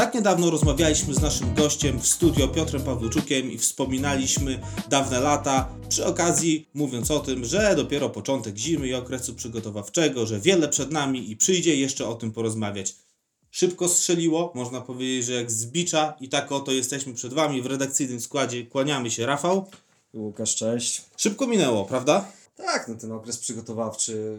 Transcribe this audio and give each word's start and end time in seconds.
Tak 0.00 0.14
niedawno 0.14 0.50
rozmawialiśmy 0.50 1.14
z 1.14 1.22
naszym 1.22 1.54
gościem 1.54 2.00
w 2.00 2.06
studio 2.06 2.48
Piotrem 2.48 2.82
Pawluczukiem 2.82 3.52
i 3.52 3.58
wspominaliśmy 3.58 4.60
dawne 4.88 5.20
lata, 5.20 5.68
przy 5.88 6.06
okazji 6.06 6.68
mówiąc 6.74 7.10
o 7.10 7.20
tym, 7.20 7.44
że 7.44 7.74
dopiero 7.76 8.10
początek 8.10 8.56
zimy 8.56 8.88
i 8.88 8.94
okresu 8.94 9.34
przygotowawczego, 9.34 10.26
że 10.26 10.40
wiele 10.40 10.68
przed 10.68 10.90
nami 10.90 11.30
i 11.30 11.36
przyjdzie 11.36 11.76
jeszcze 11.76 12.08
o 12.08 12.14
tym 12.14 12.32
porozmawiać. 12.32 12.96
Szybko 13.50 13.88
strzeliło, 13.88 14.52
można 14.54 14.80
powiedzieć, 14.80 15.24
że 15.24 15.32
jak 15.32 15.50
z 15.50 15.66
bicza 15.66 16.16
i 16.20 16.28
tak 16.28 16.52
oto 16.52 16.72
jesteśmy 16.72 17.14
przed 17.14 17.32
Wami 17.32 17.62
w 17.62 17.66
redakcyjnym 17.66 18.20
składzie. 18.20 18.66
Kłaniamy 18.66 19.10
się, 19.10 19.26
Rafał. 19.26 19.66
Łukasz, 20.14 20.54
cześć. 20.54 21.02
Szybko 21.16 21.46
minęło, 21.46 21.84
prawda? 21.84 22.32
Tak, 22.56 22.88
no 22.88 22.94
ten 22.94 23.12
okres 23.12 23.38
przygotowawczy 23.38 24.38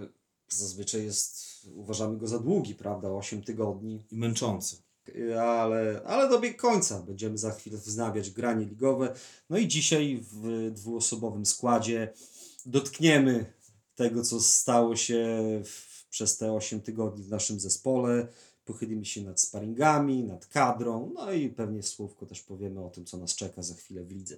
zazwyczaj 0.49 1.03
jest, 1.03 1.45
uważamy 1.75 2.17
go 2.17 2.27
za 2.27 2.39
długi, 2.39 2.75
prawda, 2.75 3.09
8 3.09 3.43
tygodni, 3.43 4.03
I 4.11 4.17
męczący. 4.17 4.90
Ale, 5.41 6.01
ale 6.05 6.29
dobiegł 6.29 6.57
końca. 6.57 6.99
Będziemy 6.99 7.37
za 7.37 7.51
chwilę 7.51 7.77
wznawiać 7.77 8.31
granie 8.31 8.65
ligowe. 8.65 9.15
No 9.49 9.57
i 9.57 9.67
dzisiaj 9.67 10.23
w 10.31 10.71
dwuosobowym 10.71 11.45
składzie 11.45 12.13
dotkniemy 12.65 13.53
tego, 13.95 14.23
co 14.23 14.39
stało 14.39 14.95
się 14.95 15.43
w, 15.65 16.05
przez 16.09 16.37
te 16.37 16.53
8 16.53 16.81
tygodni 16.81 17.23
w 17.23 17.29
naszym 17.29 17.59
zespole. 17.59 18.27
Pochylimy 18.65 19.05
się 19.05 19.21
nad 19.21 19.41
sparingami, 19.41 20.23
nad 20.23 20.45
kadrą, 20.45 21.11
no 21.15 21.31
i 21.31 21.49
pewnie 21.49 21.83
słówko 21.83 22.25
też 22.25 22.41
powiemy 22.41 22.85
o 22.85 22.89
tym, 22.89 23.05
co 23.05 23.17
nas 23.17 23.35
czeka 23.35 23.63
za 23.63 23.75
chwilę 23.75 24.03
w 24.03 24.11
lidze. 24.11 24.37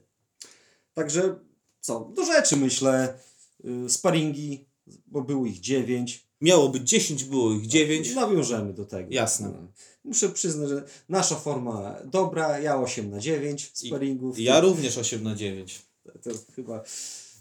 Także 0.93 1.39
co, 1.79 2.11
do 2.15 2.25
rzeczy 2.25 2.55
myślę. 2.57 3.19
Y, 3.65 3.89
Sparingi, 3.89 4.65
bo 5.08 5.21
było 5.21 5.45
ich 5.45 5.59
9. 5.59 6.27
Miało 6.44 6.69
być 6.69 6.89
10, 6.89 7.23
było 7.23 7.53
ich 7.53 7.67
9. 7.67 8.16
Nawiążemy 8.16 8.73
do 8.73 8.86
tego. 8.86 9.08
Jasne. 9.11 9.47
No. 9.47 9.67
Muszę 10.03 10.30
przyznać, 10.30 10.69
że 10.69 10.83
nasza 11.09 11.36
forma 11.36 11.95
dobra, 12.05 12.59
ja 12.59 12.77
8 12.77 13.09
na 13.09 13.19
9 13.19 13.72
sparingów. 13.73 14.39
Ja 14.39 14.59
również 14.59 14.97
8 14.97 15.23
na 15.23 15.36
9. 15.36 15.81
To, 16.03 16.11
to 16.11 16.30
chyba 16.55 16.83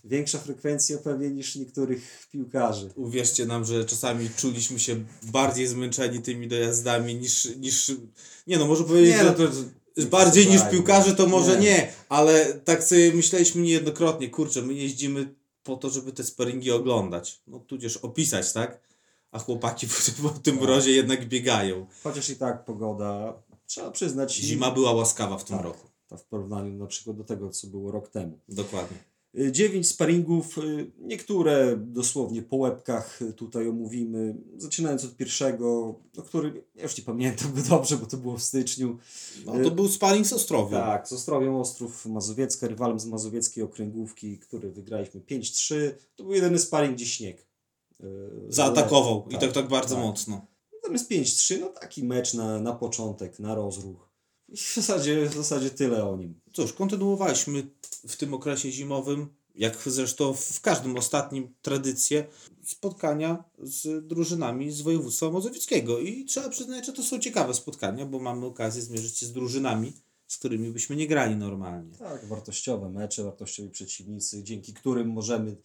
większa 0.05 0.39
frekwencja 0.39 0.98
pewnie 0.98 1.30
niż 1.30 1.56
niektórych 1.56 2.28
piłkarzy. 2.33 2.91
Uwierzcie 2.97 3.47
nam, 3.47 3.64
że 3.64 3.84
czasami 3.84 4.30
czuliśmy 4.36 4.78
się 4.78 5.05
bardziej 5.23 5.67
zmęczeni 5.67 6.23
tymi 6.23 6.48
dojazdami 6.48 7.14
niż. 7.14 7.56
niż 7.56 7.92
nie 8.47 8.58
no, 8.58 8.67
może 8.67 8.84
powiedzieć, 8.84 9.17
Nie, 9.17 9.25
no 9.25 9.36
że 9.36 9.48
to 9.48 10.06
bardziej 10.06 10.47
niż 10.47 10.61
piłkarze 10.70 11.14
to 11.14 11.27
może 11.27 11.58
nie. 11.61 11.67
Nie. 11.67 11.92
ale 12.08 12.55
tak 12.55 12.84
sobie 12.84 13.12
myśleliśmy 13.12 13.62
niejednokrotnie, 13.62 14.30
kurczę, 14.30 14.62
my 14.62 14.75
jeździmy 14.75 15.34
po 15.62 15.77
to, 15.77 15.91
żeby 15.91 16.12
te 16.12 16.25
sparingi 16.25 16.70
oglądać. 16.70 17.41
No 17.47 17.58
tudzież 17.58 17.97
opisać, 17.97 18.53
tak? 18.53 18.92
A 19.33 19.38
chłopaki 19.38 19.86
po, 20.22 20.28
po 20.28 20.38
tym 20.38 20.55
Tak. 20.55 20.64
mrozie 20.64 20.91
jednak 20.92 21.28
biegają. 21.28 21.86
Chociaż 22.02 22.30
i 22.30 22.36
tak 22.36 22.64
pogoda, 22.64 23.42
trzeba 23.66 23.91
przyznać, 23.91 24.34
Zima 24.34 24.70
była 24.70 24.92
łaskawa 24.92 25.39
w 25.39 25.44
tym 25.44 25.56
tak, 25.56 25.64
roku. 25.66 25.89
to 26.08 26.16
w 26.16 26.24
porównaniu 26.24 26.72
na 26.78 26.86
przykład 26.86 27.16
do 27.16 27.24
tego, 27.24 27.50
co 27.50 27.66
było 27.66 27.91
rok 27.91 28.08
temu. 28.08 28.39
Dokładnie. 28.48 28.97
Y, 29.39 29.52
Dziewięć 29.52 29.89
sparingów, 29.89 30.58
y, 30.58 30.91
niektóre 31.00 31.77
dosłownie 31.77 32.42
po 32.42 32.56
łebkach 32.56 33.22
y, 33.22 33.33
tutaj 33.33 33.69
omówimy, 33.69 34.34
zaczynając 34.56 35.05
od 35.05 35.16
pierwszego, 35.16 35.94
o 36.19 36.22
którym 36.22 36.55
ja 36.74 36.83
już 36.83 36.98
nie 36.98 37.05
pamiętam 37.05 37.52
go 37.55 37.62
dobrze, 37.62 37.96
bo 37.96 38.06
to 38.06 38.17
było 38.17 38.36
w 38.36 38.42
styczniu. 38.42 38.98
No 39.46 39.52
to 39.64 39.70
był 39.70 39.89
sparing 39.89 40.27
z 40.27 40.33
Ostrowią. 40.33 40.70
Tak, 40.78 41.08
z 41.08 41.12
Ostrowią 41.12 41.61
Ostrów 41.61 42.06
Mazowiecka, 42.06 42.69
rywalem 42.69 43.00
z 43.00 43.06
mazowieckiej 43.06 43.64
okręgówki, 43.64 44.39
który 44.39 44.70
wygraliśmy 44.70 45.20
5-3. 45.20 45.74
To 46.17 46.24
był 46.24 46.33
jedyny 46.33 46.58
sparing, 46.58 46.94
gdzie 46.96 47.06
śnieg. 47.06 47.46
Y, 48.03 48.53
Zaatakował 48.53 49.27
i 49.28 49.33
Tak, 49.33 49.41
tak 49.41 49.53
tak 49.53 49.69
bardzo 49.69 49.95
tak. 49.95 50.05
mocno. 50.05 50.47
Natomiast 50.75 51.11
5-3, 51.11 51.61
no 51.61 51.67
taki 51.67 52.05
mecz 52.05 52.35
na, 52.35 52.61
na 52.61 52.73
początek, 52.73 53.39
na 53.39 53.55
rozruch. 53.55 54.08
I 54.48 54.57
w 54.57 54.74
zasadzie, 54.74 55.27
w 55.27 55.35
zasadzie 55.35 55.70
tyle 55.70 56.08
o 56.08 56.17
nim. 56.17 56.40
Cóż, 56.52 56.73
kontynuowaliśmy 56.73 57.67
w 58.08 58.17
tym 58.17 58.35
okresie 58.35 58.70
zimowym, 58.73 59.29
jak 59.55 59.83
zresztą 59.86 60.33
w 60.33 60.61
każdym 60.61 60.96
ostatnim 60.96 61.55
tradycję, 61.63 62.27
spotkania 62.64 63.45
z 63.58 64.07
drużynami 64.07 64.70
z 64.70 64.80
województwa 64.80 65.30
mazowieckiego. 65.30 65.98
I 65.98 66.24
trzeba 66.24 66.48
przyznać, 66.48 66.86
że 66.86 66.92
to 66.92 67.02
są 67.02 67.19
ciekawe 67.19 67.55
spotkania, 67.55 68.07
bo 68.07 68.19
mamy 68.19 68.46
okazję 68.46 68.83
zmierzyć 68.83 69.19
się 69.19 69.27
z 69.27 69.33
drużynami, 69.33 69.92
z 70.29 70.39
którymi 70.39 70.70
byśmy 70.70 70.96
nie 70.96 71.07
grali 71.07 71.36
normalnie. 71.36 71.96
Tak, 71.98 72.27
wartościowe 72.27 72.90
mecze, 72.90 73.24
wartościowi 73.24 73.70
przeciwnicy, 73.70 74.42
dzięki 74.42 74.74
którym 74.74 75.08
możemy 75.08 75.57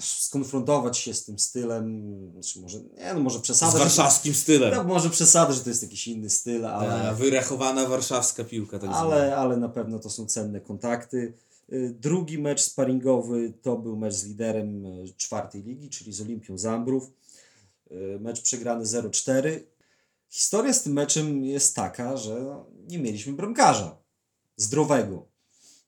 skonfrontować 0.00 0.98
się 0.98 1.14
z 1.14 1.24
tym 1.24 1.38
stylem, 1.38 2.12
znaczy 2.32 2.60
może, 2.60 2.80
nie 2.80 3.14
no 3.14 3.20
może 3.20 3.38
Z 3.38 3.42
przesadzę, 3.42 3.72
że, 3.72 3.78
warszawskim 3.78 4.34
stylem. 4.34 4.74
no, 4.74 4.84
może 4.84 5.10
przesadzę, 5.10 5.52
że 5.52 5.60
to 5.60 5.68
jest 5.70 5.82
jakiś 5.82 6.08
inny 6.08 6.30
styl, 6.30 6.66
A, 6.66 6.72
ale, 6.72 7.14
Wyrachowana 7.14 7.86
warszawska 7.86 8.44
piłka. 8.44 8.78
Tak 8.78 8.90
ale, 8.92 9.36
ale 9.36 9.56
na 9.56 9.68
pewno 9.68 9.98
to 9.98 10.10
są 10.10 10.26
cenne 10.26 10.60
kontakty. 10.60 11.32
Y, 11.72 11.94
Drugi 12.00 12.38
mecz 12.38 12.60
sparingowy 12.60 13.52
to 13.62 13.76
był 13.76 13.96
mecz 13.96 14.14
z 14.14 14.24
liderem 14.26 14.86
y, 14.86 15.14
czwartej 15.16 15.62
ligi, 15.62 15.90
czyli 15.90 16.12
z 16.12 16.20
Olimpią 16.20 16.58
Zambrów. 16.58 17.10
Y, 17.90 18.18
Mecz 18.20 18.42
przegrany 18.42 18.84
0-4. 18.84 19.60
Historia 20.28 20.72
z 20.72 20.82
tym 20.82 20.92
meczem 20.92 21.44
jest 21.44 21.76
taka, 21.76 22.16
że 22.16 22.64
nie 22.88 22.98
mieliśmy 22.98 23.32
bramkarza 23.32 23.96
zdrowego 24.56 25.26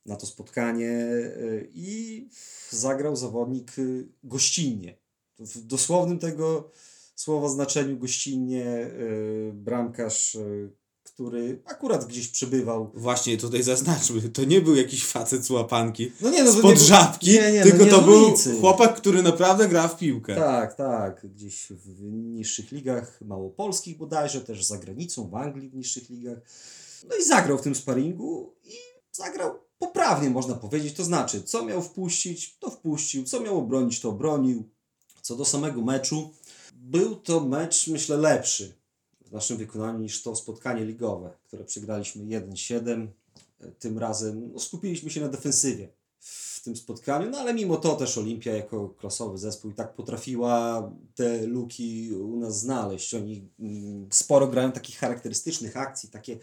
na 0.06 0.16
to 0.16 0.27
spotkanie 0.27 0.91
y, 0.91 1.71
i 1.75 2.28
zagrał 2.71 3.16
zawodnik 3.16 3.78
y, 3.78 4.09
gościnnie. 4.25 4.99
W 5.38 5.61
dosłownym 5.61 6.19
tego 6.19 6.71
słowa 7.15 7.49
znaczeniu 7.49 7.99
gościnnie 7.99 8.66
y, 8.66 9.53
bramkarz, 9.55 10.34
y, 10.34 10.71
który 11.03 11.62
akurat 11.65 12.05
gdzieś 12.05 12.28
przebywał. 12.28 12.91
Właśnie 12.94 13.37
tutaj 13.38 13.62
zaznaczmy, 13.62 14.28
to 14.28 14.44
nie 14.44 14.61
był 14.61 14.77
jakiś 14.77 15.06
facet 15.06 15.44
z 15.44 15.50
łapanki, 15.50 16.12
No 16.21 16.31
nie, 16.31 16.44
no 16.44 16.53
spod 16.53 16.71
nie 16.71 16.77
żabki, 16.77 17.32
nie, 17.32 17.53
nie, 17.53 17.59
no 17.59 17.65
tylko 17.65 17.84
nie 17.84 17.91
to 17.91 18.03
był 18.03 18.37
chłopak, 18.61 18.97
który 18.97 19.22
naprawdę 19.22 19.69
gra 19.69 19.88
w 19.88 19.99
piłkę. 19.99 20.34
Tak, 20.34 20.75
tak, 20.75 21.27
gdzieś 21.34 21.67
w 21.71 22.03
niższych 22.12 22.72
ligach 22.72 23.21
małopolskich 23.21 23.97
bodajże, 23.97 24.41
też 24.41 24.65
za 24.65 24.78
granicą, 24.78 25.31
w 25.31 25.34
Anglii 25.34 25.71
w 25.71 25.75
niższych 25.75 26.11
ligach. 26.11 26.38
No 27.09 27.17
i 27.17 27.25
zagrał 27.25 27.59
w 27.59 27.62
tym 27.62 27.75
sparingu 27.75 28.55
i 28.65 28.75
zagrał 29.12 29.69
poprawnie, 29.80 30.30
można 30.30 30.54
powiedzieć. 30.54 30.94
To 30.94 31.04
znaczy, 31.04 31.42
co 31.42 31.64
miał 31.64 31.82
wpuścić, 31.82 32.56
to 32.58 32.70
wpuścił, 32.70 33.24
co 33.24 33.41
miał 33.41 33.58
obronić, 33.58 34.00
to 34.00 34.08
obronił. 34.08 34.68
Co 35.22 35.36
do 35.36 35.44
samego 35.44 35.82
meczu, 35.82 36.32
był 36.74 37.16
to 37.16 37.41
mecz, 37.41 37.88
myślę, 37.88 38.16
lepszy 38.16 38.74
w 39.26 39.32
naszym 39.32 39.56
wykonaniu 39.56 39.98
niż 39.98 40.22
to 40.22 40.36
spotkanie 40.36 40.84
ligowe, 40.84 41.30
które 41.46 41.64
przegraliśmy 41.64 42.24
1-7. 42.24 43.06
Tym 43.78 43.98
razem 43.98 44.52
no, 44.52 44.58
skupiliśmy 44.58 45.10
się 45.10 45.20
na 45.20 45.28
defensywie 45.28 45.88
w 46.19 46.60
tym 46.62 46.76
spotkaniu, 46.76 47.30
no 47.30 47.38
ale 47.38 47.54
mimo 47.54 47.76
to 47.76 47.96
też 47.96 48.19
Olimpia 48.19 48.52
jako 48.52 48.88
klasowy 48.88 49.38
zespół 49.38 49.70
i 49.70 49.74
tak 49.74 49.94
potrafiła 49.94 50.90
te 51.14 51.46
luki 51.46 52.12
u 52.14 52.36
nas 52.36 52.60
znaleźć. 52.60 53.14
Oni 53.14 53.48
mm, 53.60 54.08
sporo 54.10 54.46
grają 54.46 54.72
takich 54.72 54.98
charakterystycznych 54.98 55.76
akcji, 55.76 56.08
takie 56.08 56.38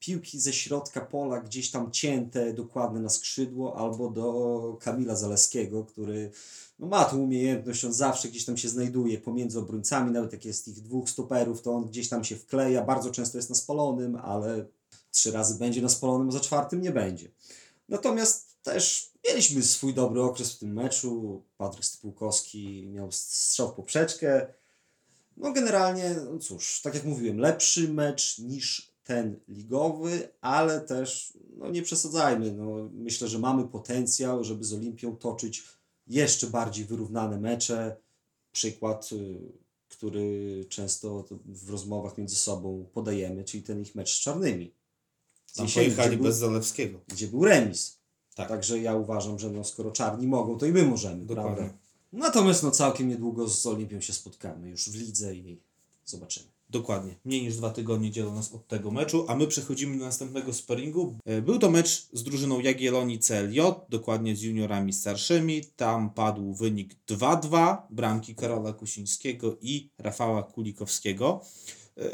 piłki 0.00 0.40
ze 0.40 0.52
środka 0.52 1.00
pola, 1.00 1.40
gdzieś 1.40 1.70
tam 1.70 1.90
cięte 1.90 2.54
dokładnie 2.54 3.00
na 3.00 3.08
skrzydło, 3.08 3.76
albo 3.76 4.10
do 4.10 4.78
Kamila 4.80 5.16
Zaleskiego, 5.16 5.84
który 5.84 6.30
no, 6.78 6.86
ma 6.86 7.04
tą 7.04 7.18
umiejętność, 7.18 7.84
on 7.84 7.92
zawsze 7.92 8.28
gdzieś 8.28 8.44
tam 8.44 8.56
się 8.56 8.68
znajduje 8.68 9.18
pomiędzy 9.18 9.58
obrońcami, 9.58 10.10
nawet 10.10 10.32
jak 10.32 10.44
jest 10.44 10.68
ich 10.68 10.82
dwóch 10.82 11.10
stoperów, 11.10 11.62
to 11.62 11.72
on 11.72 11.84
gdzieś 11.84 12.08
tam 12.08 12.24
się 12.24 12.36
wkleja, 12.36 12.84
bardzo 12.84 13.10
często 13.10 13.38
jest 13.38 13.50
na 13.50 13.56
spalonym, 13.56 14.16
ale 14.16 14.66
trzy 15.10 15.32
razy 15.32 15.54
będzie 15.58 15.82
na 15.82 15.88
spalonym, 15.88 16.28
a 16.28 16.32
za 16.32 16.40
czwartym 16.40 16.80
nie 16.80 16.90
będzie. 16.90 17.30
Natomiast 17.88 18.62
też 18.62 19.12
mieliśmy 19.28 19.62
swój 19.62 19.94
dobry 19.94 20.22
okres 20.22 20.52
w 20.52 20.58
tym 20.58 20.72
meczu. 20.72 21.42
Patryk 21.56 21.84
Stypułkowski 21.84 22.86
miał 22.88 23.12
strzał 23.12 23.68
w 23.68 23.74
poprzeczkę. 23.74 24.46
No 25.36 25.52
generalnie, 25.52 26.16
no 26.32 26.38
cóż, 26.38 26.80
tak 26.82 26.94
jak 26.94 27.04
mówiłem, 27.04 27.38
lepszy 27.38 27.88
mecz 27.88 28.38
niż 28.38 28.89
ten 29.04 29.40
ligowy, 29.48 30.28
ale 30.40 30.80
też 30.80 31.32
no 31.56 31.70
nie 31.70 31.82
przesadzajmy. 31.82 32.52
No, 32.52 32.90
myślę, 32.92 33.28
że 33.28 33.38
mamy 33.38 33.68
potencjał, 33.68 34.44
żeby 34.44 34.64
z 34.64 34.72
Olimpią 34.72 35.16
toczyć 35.16 35.64
jeszcze 36.06 36.46
bardziej 36.46 36.84
wyrównane 36.84 37.40
mecze. 37.40 37.96
Przykład, 38.52 39.10
y, 39.12 39.38
który 39.88 40.64
często 40.68 41.24
w 41.46 41.70
rozmowach 41.70 42.18
między 42.18 42.36
sobą 42.36 42.86
podajemy, 42.92 43.44
czyli 43.44 43.62
ten 43.62 43.80
ich 43.82 43.94
mecz 43.94 44.10
z 44.16 44.20
czarnymi. 44.20 44.72
Tam 45.54 45.66
pojechali 45.74 46.16
był- 46.16 46.24
bez 46.26 46.36
Zalewskiego. 46.36 47.00
gdzie 47.08 47.26
był 47.28 47.44
remis. 47.44 47.98
Tak. 48.34 48.48
Także 48.48 48.78
ja 48.78 48.94
uważam, 48.96 49.38
że 49.38 49.50
no, 49.50 49.64
skoro 49.64 49.90
czarni 49.90 50.26
mogą, 50.26 50.58
to 50.58 50.66
i 50.66 50.72
my 50.72 50.82
możemy, 50.86 51.24
Dokładnie. 51.24 51.56
prawda? 51.56 51.74
Natomiast 52.12 52.62
no, 52.62 52.70
całkiem 52.70 53.08
niedługo 53.08 53.48
z 53.48 53.66
Olimpią 53.66 54.00
się 54.00 54.12
spotkamy, 54.12 54.68
już 54.70 54.90
w 54.90 54.94
lidze 54.94 55.34
i 55.34 55.60
zobaczymy. 56.04 56.46
Dokładnie. 56.70 57.14
Mniej 57.24 57.42
niż 57.42 57.56
dwa 57.56 57.70
tygodnie 57.70 58.10
dzielą 58.10 58.34
nas 58.34 58.52
od 58.52 58.68
tego 58.68 58.90
meczu, 58.90 59.24
a 59.28 59.36
my 59.36 59.46
przechodzimy 59.46 59.98
do 59.98 60.04
następnego 60.04 60.52
sparingu. 60.52 61.16
E, 61.24 61.42
Był 61.42 61.58
to 61.58 61.70
mecz 61.70 62.08
z 62.12 62.22
drużyną 62.22 62.60
Jagiellonii 62.60 63.18
CLJ, 63.18 63.60
dokładnie 63.88 64.36
z 64.36 64.42
juniorami 64.42 64.92
starszymi. 64.92 65.64
Tam 65.76 66.10
padł 66.10 66.54
wynik 66.54 66.96
2-2, 67.08 67.76
bramki 67.90 68.34
Karola 68.34 68.72
Kusińskiego 68.72 69.56
i 69.60 69.90
Rafała 69.98 70.42
Kulikowskiego. 70.42 71.40
E, 71.98 72.10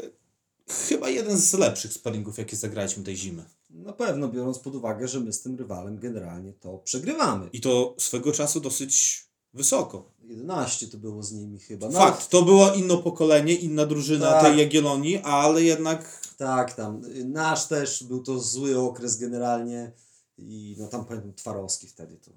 chyba 0.89 1.09
jeden 1.09 1.37
z 1.37 1.53
lepszych 1.53 1.93
sparingów, 1.93 2.37
jakie 2.37 2.55
zagraliśmy 2.55 3.03
tej 3.03 3.17
zimy. 3.17 3.45
Na 3.69 3.93
pewno, 3.93 4.27
biorąc 4.27 4.59
pod 4.59 4.75
uwagę, 4.75 5.07
że 5.07 5.19
my 5.19 5.33
z 5.33 5.41
tym 5.41 5.55
rywalem 5.55 5.99
generalnie 5.99 6.53
to 6.53 6.77
przegrywamy. 6.77 7.49
I 7.53 7.61
to 7.61 7.95
swego 7.99 8.31
czasu 8.31 8.59
dosyć 8.59 9.26
wysoko. 9.57 10.09
11 10.23 10.87
to 10.87 10.97
było 10.97 11.23
z 11.23 11.31
nimi 11.31 11.59
chyba. 11.59 11.89
No, 11.89 11.99
Fakt, 11.99 12.29
to 12.29 12.41
było 12.41 12.73
inne 12.73 12.97
pokolenie, 12.97 13.55
inna 13.55 13.85
drużyna 13.85 14.31
Tak. 14.31 14.43
tej 14.43 14.57
Jagiellonii, 14.57 15.17
ale 15.17 15.63
jednak 15.63 16.21
Tak, 16.37 16.73
tam. 16.73 17.01
y, 17.05 17.25
Nasz 17.25 17.67
też 17.67 18.03
był 18.03 18.23
to 18.23 18.39
zły 18.39 18.79
okres 18.79 19.17
generalnie. 19.17 19.91
I 20.37 20.75
no 20.79 20.87
tam 20.87 21.05
pamiętam 21.05 21.33
Twarowski 21.33 21.87
wtedy 21.87 22.17
to 22.17 22.31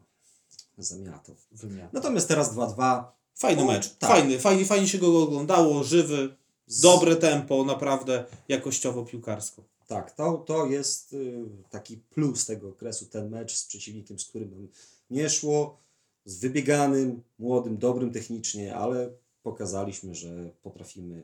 zamiatał. 0.78 1.34
wymiana. 1.52 1.90
Natomiast 1.92 2.28
teraz 2.28 2.54
2-2. 2.54 3.04
Fajny 3.34 3.62
No, 3.62 3.68
mecz, 3.72 3.88
tak. 3.94 4.10
fajny, 4.10 4.38
fajnie, 4.38 4.64
fajnie 4.64 4.88
się 4.88 4.98
go 4.98 5.22
oglądało, 5.22 5.84
żywy, 5.84 6.36
Z- 6.66 6.80
dobre 6.80 7.16
tempo, 7.16 7.64
naprawdę 7.64 8.24
jakościowo 8.48 9.04
piłkarsko. 9.04 9.62
Tak, 9.86 10.10
to, 10.12 10.32
to 10.46 10.66
jest 10.66 11.12
y, 11.12 11.44
taki 11.70 11.96
plus 11.96 12.46
tego 12.46 12.68
okresu, 12.68 13.06
ten 13.06 13.30
mecz 13.30 13.56
z 13.56 13.64
przeciwnikiem, 13.64 14.18
z 14.18 14.24
którym 14.24 14.68
nie 15.10 15.30
szło, 15.30 15.78
z 16.24 16.38
wybieganym, 16.38 17.22
młodym, 17.38 17.78
dobrym 17.78 18.12
technicznie, 18.12 18.76
ale 18.76 19.10
pokazaliśmy, 19.42 20.14
że 20.14 20.50
potrafimy 20.62 21.22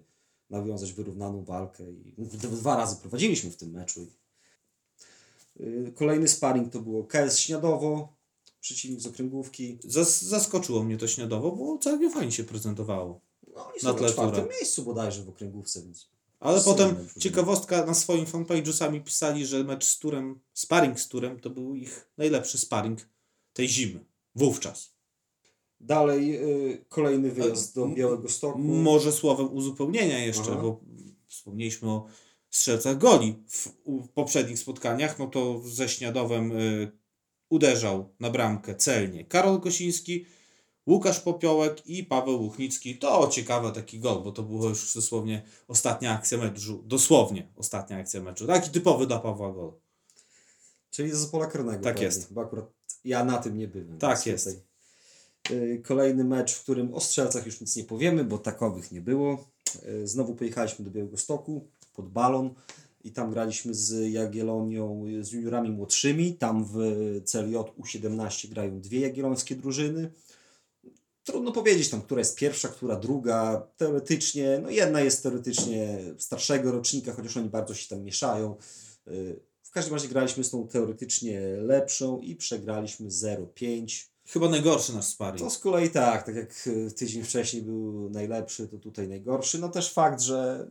nawiązać 0.51 0.93
wyrównaną 0.93 1.45
walkę 1.45 1.85
i 1.91 2.15
dwa 2.39 2.77
razy 2.77 2.97
prowadziliśmy 2.97 3.51
w 3.51 3.57
tym 3.57 3.71
meczu. 3.71 4.07
Y, 5.61 5.93
Kolejny 5.95 6.29
sparring 6.29 6.73
to 6.73 6.81
było 6.81 7.05
KS 7.05 7.39
Śniadowo, 7.39 8.17
przeciwnik 8.61 9.01
z 9.01 9.07
okręgówki. 9.07 9.79
Zas 9.85 10.23
zaskoczyło 10.23 10.85
mnie 10.85 10.99
to 10.99 11.09
śniadowo, 11.09 11.53
bo 11.53 11.79
całkiem 11.79 12.11
fajnie 12.11 12.33
się 12.33 12.45
prezentowało. 12.45 13.21
No 13.55 13.73
i 13.81 13.85
Na 13.85 13.91
są 13.91 13.97
tle 13.97 14.07
na 14.07 14.13
czwartym 14.13 14.49
miejscu 14.49 14.83
bodajże 14.83 15.23
w 15.23 15.29
okręgówce, 15.29 15.83
więc 15.83 16.09
Ale 16.41 16.61
potem 16.61 17.09
ciekawostka 17.19 17.87
na 17.87 17.95
swoim 17.95 18.25
fanpage'u 18.25 18.73
sami 18.73 19.01
pisali, 19.01 19.47
że 19.47 19.65
mecz 19.65 19.85
z 19.85 19.99
Turem, 19.99 20.41
sparring 20.55 21.01
z 21.01 21.09
Turem 21.09 21.41
to 21.41 21.51
był 21.51 21.75
ich 21.75 22.11
najlepszy 22.19 22.59
sparring 22.59 23.09
tej 23.53 23.69
zimy. 23.69 24.05
Wówczas. 24.37 24.97
dalej 25.81 26.37
y, 26.73 26.85
kolejny 26.89 27.31
wyjazd 27.31 27.75
do 27.75 27.85
M- 27.85 27.95
Białego 27.95 28.29
Stoku. 28.29 28.59
Może 28.59 29.13
słowem 29.13 29.53
uzupełnienia 29.55 30.19
jeszcze, 30.19 30.51
Aha. 30.53 30.63
bo 30.63 30.81
wspomnieliśmy 31.29 31.91
o 31.91 32.07
strzelcach 32.51 32.99
goli 32.99 33.43
w, 33.49 33.69
w 33.87 34.09
poprzednich 34.09 34.59
spotkaniach, 34.59 35.19
no 35.19 35.27
to 35.27 35.61
ze 35.65 35.89
Śniadowem 35.89 36.53
y, 36.53 36.93
uderzał 37.51 38.15
na 38.21 38.31
bramkę 38.31 38.75
celnie 38.75 39.25
Karol 39.25 39.61
Kosiński, 39.61 40.27
Łukasz 40.87 41.21
Popiołek 41.21 41.87
i 41.87 42.05
Paweł 42.05 42.43
Łuchnicki. 42.43 42.99
To 42.99 43.29
ciekawy 43.29 43.73
taki 43.73 43.99
gol, 44.01 44.23
bo 44.23 44.33
to 44.33 44.43
była 44.43 44.69
już 44.69 44.95
dosłownie 44.95 45.43
ostatnia 45.69 46.13
akcja 46.13 46.39
meczu. 46.39 46.83
Dosłownie 46.87 47.53
ostatnia 47.57 47.97
akcja 47.97 48.23
meczu. 48.23 48.47
Taki 48.47 48.71
typowy 48.71 49.07
dla 49.07 49.19
Pawła 49.19 49.53
gol. 49.53 49.73
Czyli 50.91 51.11
z 51.13 51.27
pola 51.27 51.47
karnego. 51.47 51.85
Tak 51.85 52.01
jest. 52.01 52.33
Bo 52.33 52.41
akurat 52.41 52.76
ja 53.07 53.25
na 53.25 53.39
tym 53.39 53.59
nie 53.59 53.69
byłem. 53.69 53.99
Tak 53.99 54.27
jest. 54.27 54.63
Y, 55.51 55.83
Kolejny 55.85 56.25
mecz, 56.25 56.55
w 56.55 56.63
którym 56.63 56.95
o 56.95 57.01
strzelcach 57.01 57.47
już 57.47 57.61
nic 57.61 57.77
nie 57.77 57.85
powiemy, 57.85 58.25
bo 58.25 58.39
takowych 58.39 58.93
nie 58.93 59.01
było. 59.01 59.49
Y, 59.89 60.09
Znowu 60.09 60.35
pojechaliśmy 60.35 60.85
do 60.85 60.91
Białego 60.91 61.17
Stoku 61.17 61.69
pod 61.95 62.11
balon 62.11 62.55
i 63.05 63.13
tam 63.13 63.31
graliśmy 63.31 63.75
z 63.75 64.13
Jagiellonią, 64.13 65.07
y, 65.07 65.25
z 65.25 65.33
juniorami 65.33 65.71
młodszymi. 65.71 66.35
Tam 66.35 66.65
w 66.65 66.77
CLJ 67.25 67.57
U17 67.57 68.49
grają 68.49 68.81
dwie 68.81 69.01
jagiellońskie 69.01 69.57
drużyny. 69.57 70.11
Trudno 71.25 71.53
powiedzieć 71.53 71.89
tam, 71.89 72.03
która 72.03 72.19
jest 72.19 72.37
pierwsza, 72.37 72.69
która 72.69 72.97
druga. 72.97 73.67
Teoretycznie, 73.77 74.61
no 74.63 74.71
jedna 74.71 75.01
jest 75.01 75.23
teoretycznie 75.23 75.99
starszego 76.19 76.73
rocznika, 76.73 77.13
chociaż 77.13 77.37
oni 77.37 77.49
bardzo 77.49 77.75
się 77.75 77.89
tam 77.89 78.03
mieszają. 78.03 78.57
W 79.67 79.71
każdym 79.71 79.95
razie 79.95 80.09
graliśmy 80.09 80.45
z 80.45 80.51
tą 80.51 80.69
teoretycznie 80.69 81.41
lepszą 81.41 82.21
i 82.21 82.37
przegraliśmy 82.37 83.09
0-5. 83.09 84.07
Chyba 84.27 84.49
najgorszy 84.49 84.95
nasz 84.95 85.05
sparring. 85.05 85.39
To 85.41 85.51
z 85.51 85.59
kolei 85.59 85.91
tak, 85.91 86.27
tak 86.27 86.35
jak 86.37 86.67
y, 86.67 86.91
tydzień 86.97 87.23
wcześniej 87.25 87.63
był 87.63 88.11
najlepszy, 88.11 88.69
to 88.69 88.79
tutaj 88.79 89.09
najgorszy. 89.09 89.59
No 89.59 89.69
też 89.69 89.93
fakt, 89.93 90.21
że 90.21 90.67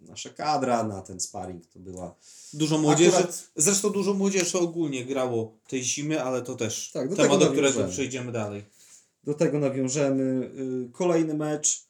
nasza 0.00 0.30
kadra 0.30 0.82
na 0.84 1.02
ten 1.02 1.20
sparring 1.20 1.66
to 1.66 1.78
była. 1.78 2.14
Dużo 2.54 2.78
młodzieży. 2.78 3.16
Akurat- 3.16 3.50
Zresztą 3.56 3.90
dużo 3.90 4.14
młodzieży 4.14 4.58
ogólnie 4.58 5.04
grało 5.04 5.52
tej 5.68 5.84
zimy, 5.84 6.22
ale 6.22 6.42
to 6.42 6.54
też 6.54 6.90
Tak, 6.92 7.08
do 7.08 7.16
temat, 7.16 7.32
tego 7.32 7.44
do 7.44 7.52
którego 7.52 7.88
przejdziemy 7.88 8.32
dalej. 8.32 8.64
Do 9.24 9.34
tego 9.34 9.58
nawiążemy 9.58 10.50
y, 10.86 10.92
kolejny 10.92 11.34
mecz 11.34 11.85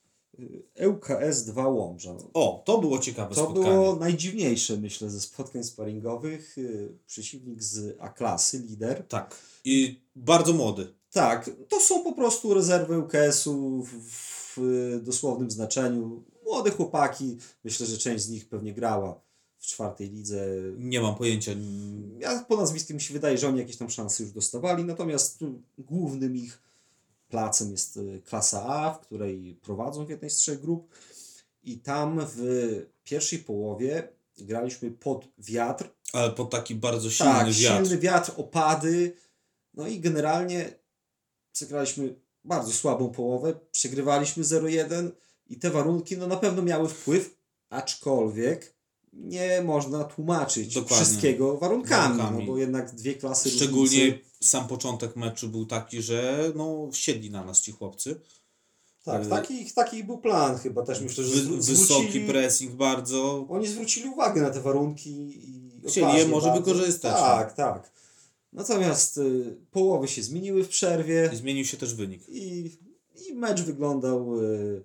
ŁKS 0.86 1.44
2 1.44 1.68
Łomża. 1.68 2.16
O, 2.34 2.62
to 2.66 2.78
było 2.78 2.98
ciekawe 2.98 3.34
To 3.34 3.42
spotkanie. 3.44 3.66
było 3.70 3.96
najdziwniejsze, 3.96 4.76
myślę, 4.76 5.10
ze 5.10 5.20
spotkań 5.20 5.64
sparingowych. 5.64 6.58
Y, 6.58 6.88
Przeciwnik 7.06 7.62
z 7.62 7.96
A-klasy, 8.00 8.58
lider. 8.58 9.04
Tak. 9.08 9.36
I 9.64 10.00
bardzo 10.16 10.52
młody. 10.52 10.94
Tak, 11.12 11.50
to 11.68 11.80
są 11.80 12.04
po 12.04 12.12
prostu 12.12 12.54
rezerwy 12.54 12.98
UKS-u 12.98 13.82
w, 13.82 13.92
w 14.56 15.00
dosłownym 15.02 15.50
znaczeniu. 15.50 16.24
Młode 16.44 16.70
chłopaki, 16.70 17.36
myślę, 17.64 17.86
że 17.86 17.98
część 17.98 18.24
z 18.24 18.30
nich 18.30 18.48
pewnie 18.48 18.74
grała 18.74 19.20
w 19.58 19.66
czwartej 19.66 20.10
lidze. 20.10 20.46
Nie 20.78 21.00
mam 21.00 21.14
pojęcia. 21.14 21.52
Ja 22.18 22.44
po 22.48 22.56
nazwisku 22.56 22.94
mi 22.94 23.00
się 23.00 23.14
wydaje, 23.14 23.38
że 23.38 23.48
oni 23.48 23.58
jakieś 23.58 23.76
tam 23.76 23.90
szanse 23.90 24.22
już 24.22 24.32
dostawali, 24.32 24.84
natomiast 24.84 25.40
głównym 25.78 26.36
ich 26.36 26.65
placem 27.28 27.70
jest 27.70 27.96
y, 27.96 28.22
klasa 28.24 28.66
A, 28.66 28.92
w 28.94 29.00
której 29.00 29.58
prowadzą 29.62 30.06
w 30.06 30.10
jednej 30.10 30.30
z 30.30 30.36
trzech 30.36 30.60
grup. 30.60 30.94
I 31.62 31.78
tam 31.78 32.20
w 32.36 32.40
pierwszej 33.04 33.38
połowie 33.38 34.08
graliśmy 34.38 34.90
pod 34.90 35.28
wiatr, 35.38 35.90
Ale 36.12 36.30
pod 36.30 36.50
taki 36.50 36.74
bardzo 36.74 37.10
silny 37.10 37.32
tak, 37.32 37.46
wiatr. 37.46 37.86
silny 37.86 37.98
wiatr, 37.98 38.32
opady. 38.36 39.16
No 39.74 39.86
i 39.86 40.00
generalnie 40.00 40.72
przegraliśmy 41.52 42.20
bardzo 42.44 42.72
słabą 42.72 43.10
połowę, 43.10 43.54
przegrywaliśmy 43.70 44.42
0-1 44.42 45.10
i 45.46 45.58
te 45.58 45.70
warunki 45.70 46.18
no 46.18 46.26
na 46.26 46.36
pewno 46.36 46.62
miały 46.62 46.88
wpływ, 46.88 47.38
aczkolwiek 47.70 48.75
nie 49.16 49.62
można 49.62 50.04
tłumaczyć 50.04 50.74
Dokładnie. 50.74 50.96
wszystkiego 51.06 51.56
warunkami, 51.58 52.18
Warunkami. 52.18 52.46
no 52.46 52.52
bo 52.52 52.58
jednak 52.58 52.94
dwie 52.94 53.14
klasy 53.14 53.50
Szczególnie 53.50 54.04
różnicy. 54.06 54.18
sam 54.40 54.68
początek 54.68 55.16
meczu 55.16 55.48
był 55.48 55.66
taki, 55.66 56.02
że 56.02 56.52
no, 56.54 56.88
siedli 56.92 57.30
na 57.30 57.44
nas 57.44 57.60
ci 57.60 57.72
chłopcy. 57.72 58.20
Tak, 59.04 59.26
y, 59.26 59.28
taki, 59.28 59.72
taki 59.72 60.04
był 60.04 60.18
plan 60.18 60.58
chyba 60.58 60.82
też 60.82 61.00
myślę, 61.00 61.24
że 61.24 61.42
Wy, 61.42 61.56
wysoki 61.56 62.20
pressing 62.20 62.72
bardzo. 62.72 63.46
Oni 63.48 63.66
zwrócili 63.66 64.08
uwagę 64.08 64.42
na 64.42 64.50
te 64.50 64.60
warunki 64.60 65.10
i 65.48 65.88
Chcieli 65.88 66.16
je 66.18 66.28
może 66.28 66.46
bardzo. 66.48 66.62
wykorzystać. 66.64 67.12
Tak, 67.14 67.52
tak. 67.56 67.90
Natomiast 68.52 69.18
y, 69.18 69.56
połowy 69.70 70.08
się 70.08 70.22
zmieniły 70.22 70.64
w 70.64 70.68
przerwie. 70.68 71.30
I 71.32 71.36
zmienił 71.36 71.64
się 71.64 71.76
też 71.76 71.94
wynik. 71.94 72.22
I, 72.28 72.70
i 73.28 73.34
mecz 73.34 73.62
wyglądał 73.62 74.40
y, 74.42 74.82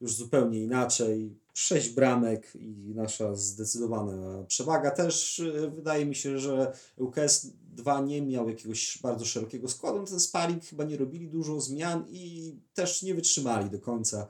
już 0.00 0.14
zupełnie 0.14 0.60
inaczej. 0.60 1.36
Sześć 1.58 1.88
bramek 1.88 2.52
i 2.56 2.92
nasza 2.94 3.34
zdecydowana 3.34 4.44
przewaga. 4.44 4.90
Też 4.90 5.38
y, 5.38 5.70
wydaje 5.74 6.06
mi 6.06 6.14
się, 6.14 6.38
że 6.38 6.72
UKS 6.96 7.46
2 7.74 8.00
nie 8.00 8.22
miał 8.22 8.48
jakiegoś 8.48 8.98
bardzo 9.02 9.24
szerokiego 9.24 9.68
składu. 9.68 10.06
Ten 10.06 10.20
sparring 10.20 10.64
chyba 10.64 10.84
nie 10.84 10.96
robili 10.96 11.28
dużo 11.28 11.60
zmian 11.60 12.04
i 12.10 12.54
też 12.74 13.02
nie 13.02 13.14
wytrzymali 13.14 13.70
do 13.70 13.78
końca. 13.78 14.28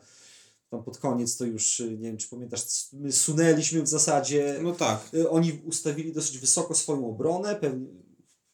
Tam 0.70 0.82
pod 0.82 0.98
koniec 0.98 1.36
to 1.36 1.44
już, 1.44 1.80
y, 1.80 1.90
nie 1.90 2.08
wiem 2.08 2.16
czy 2.16 2.28
pamiętasz, 2.28 2.88
my 2.92 3.12
sunęliśmy 3.12 3.82
w 3.82 3.88
zasadzie. 3.88 4.60
No 4.62 4.72
tak. 4.72 5.14
Y, 5.14 5.30
Oni 5.30 5.52
ustawili 5.52 6.12
dosyć 6.12 6.38
wysoko 6.38 6.74
swoją 6.74 7.08
obronę, 7.08 7.56
pewnie, 7.56 7.86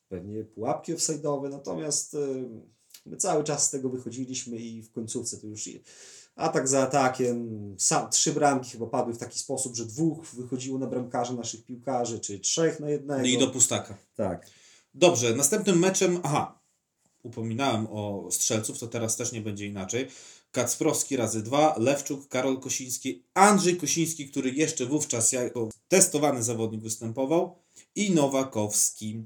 pewnie 0.09 0.45
pułapki 0.45 0.95
offside'owe, 0.95 1.51
natomiast 1.51 2.17
my 3.07 3.17
cały 3.17 3.45
czas 3.45 3.67
z 3.67 3.71
tego 3.71 3.89
wychodziliśmy 3.89 4.57
i 4.57 4.83
w 4.83 4.93
końcówce 4.93 5.37
to 5.37 5.47
już 5.47 5.69
atak 6.37 6.69
za 6.69 6.83
atakiem, 6.83 7.49
sam, 7.79 8.11
trzy 8.11 8.33
bramki 8.33 8.71
chyba 8.71 8.87
padły 8.87 9.15
w 9.15 9.19
taki 9.19 9.39
sposób, 9.39 9.77
że 9.77 9.85
dwóch 9.85 10.27
wychodziło 10.27 10.79
na 10.79 10.87
bramkarza 10.87 11.33
naszych 11.33 11.65
piłkarzy, 11.65 12.21
czy 12.21 12.39
trzech 12.39 12.81
na 12.81 12.91
jednego. 12.91 13.21
No 13.21 13.29
I 13.29 13.39
do 13.39 13.49
pustaka. 13.49 13.97
Tak. 14.15 14.47
Dobrze, 14.95 15.35
następnym 15.35 15.79
meczem, 15.79 16.21
aha, 16.23 16.59
upominałem 17.23 17.87
o 17.91 18.29
strzelców, 18.31 18.79
to 18.79 18.87
teraz 18.87 19.17
też 19.17 19.33
nie 19.33 19.41
będzie 19.41 19.67
inaczej. 19.67 20.09
Kacprowski 20.53 21.17
razy 21.17 21.43
dwa, 21.43 21.75
Lewczuk, 21.79 22.29
Karol 22.29 22.61
Kosiński, 22.61 23.25
Andrzej 23.35 23.77
Kosiński, 23.77 24.29
który 24.29 24.51
jeszcze 24.51 24.87
wówczas 24.87 25.33
jako 25.33 25.69
testowany 25.89 26.43
zawodnik 26.43 26.83
występował 26.83 27.59
i 27.95 28.11
Nowakowski. 28.11 29.25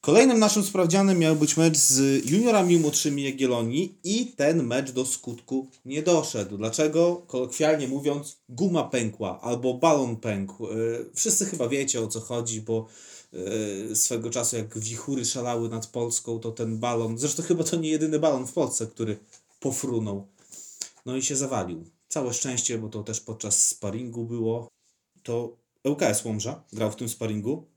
Kolejnym 0.00 0.38
naszym 0.38 0.64
sprawdzianem 0.64 1.18
miał 1.18 1.36
być 1.36 1.56
mecz 1.56 1.76
z 1.78 2.24
juniorami 2.30 2.78
młodszymi 2.78 3.22
Jagiellonii 3.22 3.98
i 4.04 4.26
ten 4.26 4.66
mecz 4.66 4.90
do 4.90 5.06
skutku 5.06 5.66
nie 5.84 6.02
doszedł. 6.02 6.56
Dlaczego? 6.56 7.22
Kolokwialnie 7.26 7.88
mówiąc, 7.88 8.36
guma 8.48 8.84
pękła 8.84 9.40
albo 9.40 9.74
balon 9.74 10.16
pękł. 10.16 10.66
Yy, 10.68 11.10
Wszyscy 11.14 11.46
chyba 11.46 11.68
wiecie 11.68 12.00
o 12.00 12.08
co 12.08 12.20
chodzi, 12.20 12.60
bo 12.60 12.86
yy, 13.32 13.96
swego 13.96 14.30
czasu 14.30 14.56
jak 14.56 14.78
wichury 14.78 15.24
szalały 15.24 15.68
nad 15.68 15.86
Polską, 15.86 16.38
to 16.38 16.52
ten 16.52 16.78
balon, 16.78 17.18
zresztą 17.18 17.42
chyba 17.42 17.64
to 17.64 17.76
nie 17.76 17.88
jedyny 17.88 18.18
balon 18.18 18.46
w 18.46 18.52
Polsce, 18.52 18.86
który 18.86 19.18
pofrunął. 19.60 20.26
No 21.06 21.16
i 21.16 21.22
się 21.22 21.36
zawalił. 21.36 21.84
Całe 22.08 22.34
szczęście, 22.34 22.78
bo 22.78 22.88
to 22.88 23.02
też 23.02 23.20
podczas 23.20 23.68
sparingu 23.68 24.24
było. 24.24 24.68
To 25.22 25.56
ŁKS 25.84 26.24
Łomża 26.24 26.62
grał 26.72 26.90
w 26.90 26.96
tym 26.96 27.08
sparingu. 27.08 27.69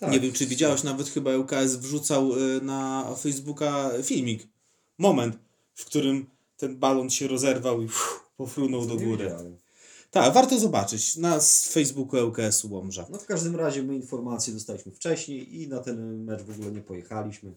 Tak. 0.00 0.12
Nie 0.12 0.20
wiem, 0.20 0.32
czy 0.32 0.46
widziałeś, 0.46 0.82
nawet 0.82 1.08
chyba 1.08 1.36
ŁKS 1.36 1.76
wrzucał 1.76 2.32
y, 2.38 2.60
na 2.60 3.14
Facebooka 3.18 3.90
filmik. 4.02 4.46
Moment, 4.98 5.38
w 5.74 5.84
którym 5.84 6.26
ten 6.56 6.76
balon 6.76 7.10
się 7.10 7.28
rozerwał 7.28 7.82
i 7.82 7.84
uff, 7.84 8.30
pofrunął 8.36 8.86
do 8.86 8.96
góry. 8.96 9.32
Tak, 10.10 10.34
warto 10.34 10.58
zobaczyć 10.58 11.16
na 11.16 11.40
Facebooku 11.70 12.26
ŁKS 12.26 12.64
Łomża. 12.64 13.06
No 13.10 13.18
w 13.18 13.26
każdym 13.26 13.56
razie 13.56 13.82
my 13.82 13.94
informacje 13.94 14.54
dostaliśmy 14.54 14.92
wcześniej 14.92 15.62
i 15.62 15.68
na 15.68 15.80
ten 15.80 16.24
mecz 16.24 16.42
w 16.42 16.50
ogóle 16.50 16.72
nie 16.72 16.80
pojechaliśmy. 16.80 17.52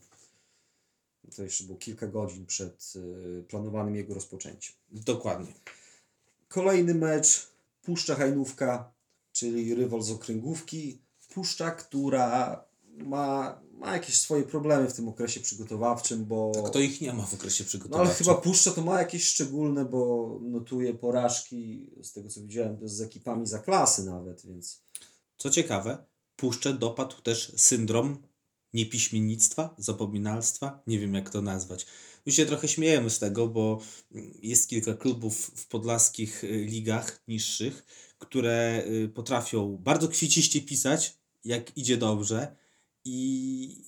To 1.35 1.43
jeszcze 1.43 1.63
było 1.63 1.77
kilka 1.77 2.07
godzin 2.07 2.45
przed 2.45 2.93
y, 2.95 3.43
planowanym 3.47 3.95
jego 3.95 4.13
rozpoczęciem. 4.13 4.73
Dokładnie. 4.91 5.53
Kolejny 6.47 6.95
mecz 6.95 7.47
Puszcza 7.81 8.15
Hajnówka, 8.15 8.91
czyli 9.31 9.75
rywal 9.75 10.01
z 10.01 10.11
okręgówki. 10.11 10.97
Puszcza, 11.33 11.71
która 11.71 12.65
ma, 12.97 13.61
ma 13.71 13.93
jakieś 13.93 14.17
swoje 14.17 14.43
problemy 14.43 14.89
w 14.89 14.93
tym 14.93 15.07
okresie 15.07 15.39
przygotowawczym, 15.39 16.25
bo... 16.25 16.51
Kto 16.65 16.79
ich 16.79 17.01
nie 17.01 17.13
ma 17.13 17.25
w 17.25 17.33
okresie 17.33 17.63
No 17.63 17.65
ale 17.65 17.69
przygotowawczym? 17.69 18.15
chyba 18.15 18.35
Puszcza 18.35 18.71
to 18.71 18.81
ma 18.81 18.99
jakieś 18.99 19.25
szczególne, 19.25 19.85
bo 19.85 20.39
notuje 20.41 20.93
porażki, 20.93 21.91
z 22.03 22.13
tego 22.13 22.29
co 22.29 22.41
widziałem, 22.41 22.77
z 22.83 23.01
ekipami 23.01 23.47
za 23.47 23.59
klasy 23.59 24.03
nawet, 24.03 24.45
więc... 24.45 24.83
Co 25.37 25.49
ciekawe, 25.49 26.05
Puszczę 26.35 26.73
dopadł 26.73 27.21
też 27.21 27.53
syndrom 27.57 28.17
niepiśmiennictwa, 28.73 29.75
zapominalstwa, 29.77 30.83
nie 30.87 30.99
wiem 30.99 31.13
jak 31.13 31.29
to 31.29 31.41
nazwać. 31.41 31.85
My 32.25 32.31
się 32.31 32.45
trochę 32.45 32.67
śmiejemy 32.67 33.09
z 33.09 33.19
tego, 33.19 33.47
bo 33.47 33.81
jest 34.41 34.69
kilka 34.69 34.93
klubów 34.93 35.51
w 35.55 35.67
podlaskich 35.67 36.43
y, 36.43 36.47
ligach 36.47 37.23
niższych, 37.27 37.85
które 38.17 38.83
y, 38.87 39.09
potrafią 39.09 39.77
bardzo 39.77 40.07
kwieciście 40.07 40.61
pisać, 40.61 41.20
jak 41.45 41.77
idzie 41.77 41.97
dobrze 41.97 42.55
i 43.05 43.85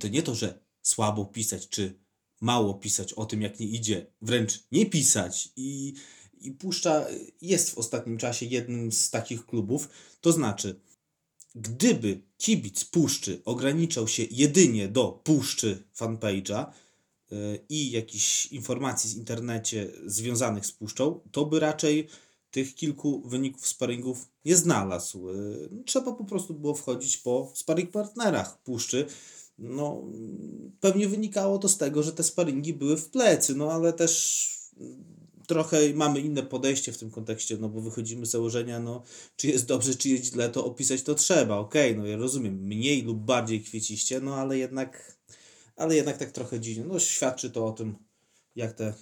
to 0.00 0.08
nie 0.08 0.22
to, 0.22 0.34
że 0.34 0.58
słabo 0.82 1.24
pisać, 1.24 1.68
czy 1.68 1.94
mało 2.40 2.74
pisać 2.74 3.12
o 3.12 3.26
tym, 3.26 3.42
jak 3.42 3.60
nie 3.60 3.66
idzie, 3.66 4.06
wręcz 4.22 4.64
nie 4.72 4.86
pisać 4.86 5.48
i, 5.56 5.94
i 6.40 6.50
Puszcza 6.52 7.06
jest 7.40 7.70
w 7.70 7.78
ostatnim 7.78 8.18
czasie 8.18 8.46
jednym 8.46 8.92
z 8.92 9.10
takich 9.10 9.46
klubów, 9.46 9.88
to 10.20 10.32
znaczy 10.32 10.80
gdyby 11.54 12.20
kibic 12.38 12.84
Puszczy 12.84 13.42
ograniczał 13.44 14.08
się 14.08 14.22
jedynie 14.30 14.88
do 14.88 15.20
Puszczy 15.24 15.82
fanpage'a 15.96 16.66
y, 17.32 17.64
i 17.68 17.90
jakichś 17.90 18.46
informacji 18.46 19.10
z 19.10 19.16
internecie 19.16 19.90
związanych 20.06 20.66
z 20.66 20.72
Puszczą, 20.72 21.20
to 21.32 21.46
by 21.46 21.60
raczej 21.60 22.08
tych 22.54 22.74
kilku 22.74 23.22
wyników 23.28 23.68
sparingów 23.68 24.28
nie 24.44 24.56
znalazł. 24.56 25.30
Y, 25.30 25.68
Trzeba 25.86 26.12
po 26.12 26.24
prostu 26.24 26.54
było 26.54 26.74
wchodzić 26.74 27.16
po 27.16 27.52
sparing 27.54 27.90
partnerach 27.90 28.62
Puszczy. 28.62 29.06
No, 29.58 30.02
pewnie 30.80 31.08
wynikało 31.08 31.58
to 31.58 31.68
z 31.68 31.78
tego, 31.78 32.02
że 32.02 32.12
te 32.12 32.22
sparingi 32.22 32.74
były 32.74 32.96
w 32.96 33.08
plecy, 33.10 33.54
no 33.54 33.72
ale 33.72 33.92
też 33.92 34.48
mm, 34.80 35.04
trochę 35.46 35.94
mamy 35.94 36.20
inne 36.20 36.42
podejście 36.42 36.92
w 36.92 36.98
tym 36.98 37.10
kontekście, 37.10 37.56
no 37.60 37.68
bo 37.68 37.80
wychodzimy 37.80 38.26
z 38.26 38.30
założenia, 38.30 38.80
no 38.80 39.02
czy 39.36 39.48
jest 39.48 39.66
dobrze, 39.66 39.94
czy 39.94 40.08
jest 40.08 40.24
źle, 40.24 40.48
to 40.48 40.64
opisać 40.64 41.02
to 41.02 41.14
trzeba. 41.14 41.58
Okej, 41.58 41.96
no 41.96 42.06
ja 42.06 42.16
rozumiem, 42.16 42.54
mniej 42.54 43.02
lub 43.02 43.18
bardziej 43.18 43.62
kwieciście, 43.62 44.20
no 44.20 44.36
ale 44.36 44.58
jednak, 44.58 45.18
ale 45.76 45.96
jednak 45.96 46.18
tak 46.18 46.32
trochę 46.32 46.60
dziwnie. 46.60 46.84
No 46.84 46.98
świadczy 46.98 47.50
to 47.50 47.66
o 47.66 47.72
tym, 47.72 47.94
jak 48.56 48.72
te 48.72 48.94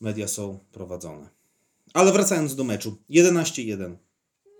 media 0.00 0.28
są 0.28 0.58
prowadzone. 0.72 1.39
Ale 1.92 2.12
wracając 2.12 2.54
do 2.54 2.64
meczu, 2.64 3.02
11-1. 3.10 3.96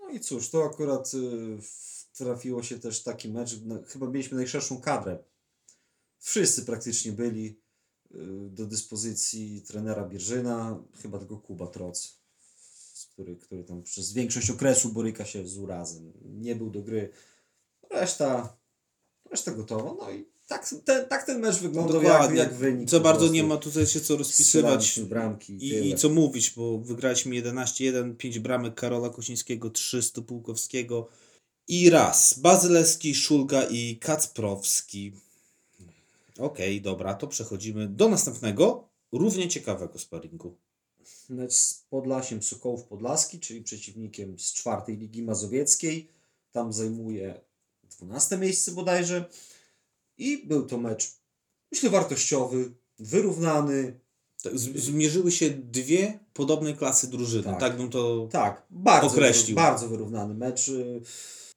No 0.01 0.09
i 0.09 0.19
cóż, 0.19 0.49
to 0.49 0.63
akurat 0.65 1.13
y, 1.13 1.57
trafiło 2.13 2.63
się 2.63 2.79
też 2.79 3.03
taki 3.03 3.29
mecz, 3.29 3.59
no, 3.65 3.83
chyba 3.87 4.07
mieliśmy 4.07 4.37
najszerszą 4.37 4.81
kadrę. 4.81 5.23
Wszyscy 6.19 6.65
praktycznie 6.65 7.11
byli 7.11 7.61
y, 8.15 8.17
do 8.49 8.65
dyspozycji 8.65 9.61
trenera 9.61 10.07
Bierżyna, 10.07 10.83
chyba 11.01 11.19
tylko 11.19 11.37
Kuba 11.37 11.67
Troc, 11.67 12.21
który, 13.11 13.35
który 13.35 13.63
tam 13.63 13.83
przez 13.83 14.13
większość 14.13 14.49
okresu 14.49 14.93
boryka 14.93 15.25
się 15.25 15.47
z 15.47 15.57
urazem. 15.57 16.13
Nie 16.25 16.55
był 16.55 16.69
do 16.69 16.81
gry. 16.81 17.09
Reszta, 17.89 18.57
reszta 19.31 19.51
gotowa. 19.51 19.93
No 19.99 20.11
i 20.11 20.25
tak 20.51 20.69
ten, 20.85 21.05
tak 21.05 21.25
ten 21.25 21.39
mecz 21.39 21.55
wyglądał 21.55 22.03
jak, 22.03 22.11
Dokładnie. 22.11 22.39
jak 22.39 22.53
wynik. 22.53 22.89
Co 22.89 22.99
bardzo 22.99 23.27
nie 23.27 23.43
ma 23.43 23.57
tutaj 23.57 23.87
się 23.87 24.01
co 24.01 24.17
rozpisywać. 24.17 24.99
Bramki 24.99 25.53
i, 25.53 25.89
I, 25.89 25.95
co 25.95 26.09
mówić, 26.09 26.49
bo 26.49 26.77
wygraliśmy 26.77 27.35
11-1, 27.35 28.15
5 28.15 28.39
bramek 28.39 28.75
Karola 28.75 29.09
Kosińskiego, 29.09 29.69
300 29.69 30.21
Pułkowskiego 30.21 31.07
i 31.67 31.89
raz 31.89 32.39
Bazylewski, 32.39 33.15
Szulga 33.15 33.63
i 33.63 33.97
Kacprowski. 33.97 35.13
Okej, 36.39 36.81
dobra, 36.81 37.13
to 37.13 37.27
przechodzimy 37.27 37.87
do 37.87 38.09
następnego, 38.09 38.87
równie 39.11 39.47
ciekawego 39.49 39.99
sparingu. 39.99 40.57
Mecz 41.29 41.53
z 41.53 41.85
Podlasiem 41.89 42.43
Sokołów 42.43 42.83
Podlaski, 42.83 43.39
czyli 43.39 43.61
przeciwnikiem 43.61 44.39
z 44.39 44.53
czwartej 44.53 44.97
Ligi 44.97 45.23
Mazowieckiej. 45.23 46.07
Tam 46.51 46.73
zajmuje 46.73 47.41
12 47.83 48.37
miejsce 48.37 48.71
bodajże. 48.71 49.25
I 50.17 50.47
był 50.47 50.65
to 50.65 50.77
mecz, 50.77 51.11
myślę, 51.71 51.89
wartościowy, 51.89 52.71
wyrównany. 52.99 53.99
Zmierzyły 54.75 55.31
się 55.31 55.49
dwie 55.49 56.19
podobnej 56.33 56.77
klasy 56.77 57.07
drużyny, 57.07 57.43
tak, 57.43 57.59
Tak. 57.59 57.77
bym 57.77 57.89
to... 57.89 58.27
Tak, 58.31 58.65
bardzo, 58.69 59.07
Określił. 59.07 59.55
bardzo 59.55 59.87
wyrównany 59.89 60.33
mecz. 60.33 60.67
Y, 60.67 61.01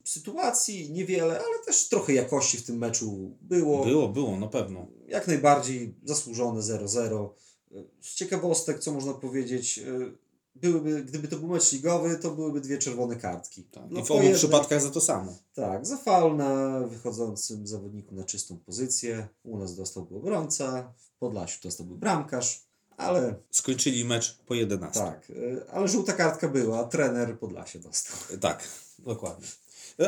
Sytuacji 0.05 0.91
niewiele, 0.91 1.39
ale 1.39 1.59
też 1.67 1.89
trochę 1.89 2.13
jakości 2.13 2.57
w 2.57 2.67
tym 2.67 2.79
meczu 2.79 3.37
było. 3.41 3.85
Było, 3.85 4.09
było, 4.09 4.37
na 4.41 4.47
pewno. 4.49 4.87
Jak 5.09 5.27
najbardziej 5.27 5.95
zasłużone 6.05 6.61
0-0. 6.61 7.29
Y, 7.73 7.85
Z 8.01 8.15
ciekawostek, 8.15 8.79
co 8.79 8.93
można 8.93 9.15
powiedzieć, 9.15 9.79
y, 9.79 10.17
byłyby, 10.55 11.05
gdyby 11.05 11.29
to 11.29 11.37
był 11.37 11.49
mecz 11.49 11.73
ligowy, 11.73 12.19
to 12.19 12.31
byłyby 12.31 12.61
dwie 12.61 12.79
czerwone 12.79 13.17
kartki. 13.17 13.63
Tak. 13.65 13.83
No, 13.91 14.01
I 14.01 14.05
w 14.05 14.11
obu 14.11 14.21
jednej- 14.23 14.35
przypadkach 14.39 14.83
za 14.83 14.91
to 14.91 15.01
samo. 15.01 15.37
Tak, 15.55 15.87
za 15.87 15.97
faul 15.97 16.37
na 16.37 16.81
wychodzącym 16.81 17.67
zawodniku 17.67 18.15
na 18.15 18.25
czystą 18.25 18.59
pozycję. 18.59 19.29
U 19.45 19.59
nas 19.59 19.77
dostałby 19.77 20.17
obrońca, 20.17 20.93
w 20.97 21.19
Podlasiu 21.19 21.59
dostałby 21.63 21.95
bramkarz, 21.97 22.63
ale 22.97 23.35
Skończyli 23.51 24.05
mecz 24.05 24.39
po 24.47 24.55
11. 24.55 25.01
tak, 25.01 25.31
y, 25.31 25.63
ale 25.73 25.89
żółta 25.89 26.13
kartka 26.13 26.49
była, 26.49 26.85
trener 26.85 27.39
Podlasie 27.39 27.79
dostał. 27.79 28.39
Tak, 28.41 28.69
dokładnie. 28.99 29.47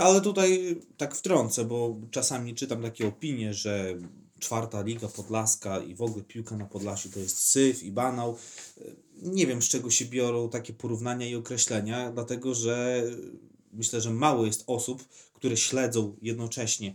Ale 0.00 0.21
tutaj 0.21 0.81
tak 0.97 1.15
wtrącę, 1.15 1.65
bo 1.65 1.97
czasami 2.11 2.55
czytam 2.55 2.83
takie 2.83 3.09
opinie, 3.09 3.55
że 3.55 3.95
czwarta 4.38 4.83
liga 4.83 5.09
podlaska 5.09 5.78
i 5.78 5.95
w 5.95 6.02
ogóle 6.02 6.25
piłka 6.25 6.57
na 6.57 6.66
Podlasiu 6.66 7.11
to 7.11 7.21
jest 7.21 7.38
syf 7.38 7.83
i 7.83 7.93
banał. 7.93 8.37
Nie 9.23 9.47
wiem 9.47 9.62
z 9.62 9.69
czego 9.69 9.90
się 9.90 10.05
biorą 10.05 10.49
takie 10.49 10.73
porównania 10.73 11.26
i 11.26 11.35
określenia, 11.35 12.12
dlatego 12.12 12.55
że 12.55 13.05
myślę, 13.73 14.00
że 14.00 14.11
mało 14.11 14.47
jest 14.47 14.64
osób, 14.66 15.05
które 15.35 15.57
śledzą 15.57 16.16
jednocześnie 16.23 16.95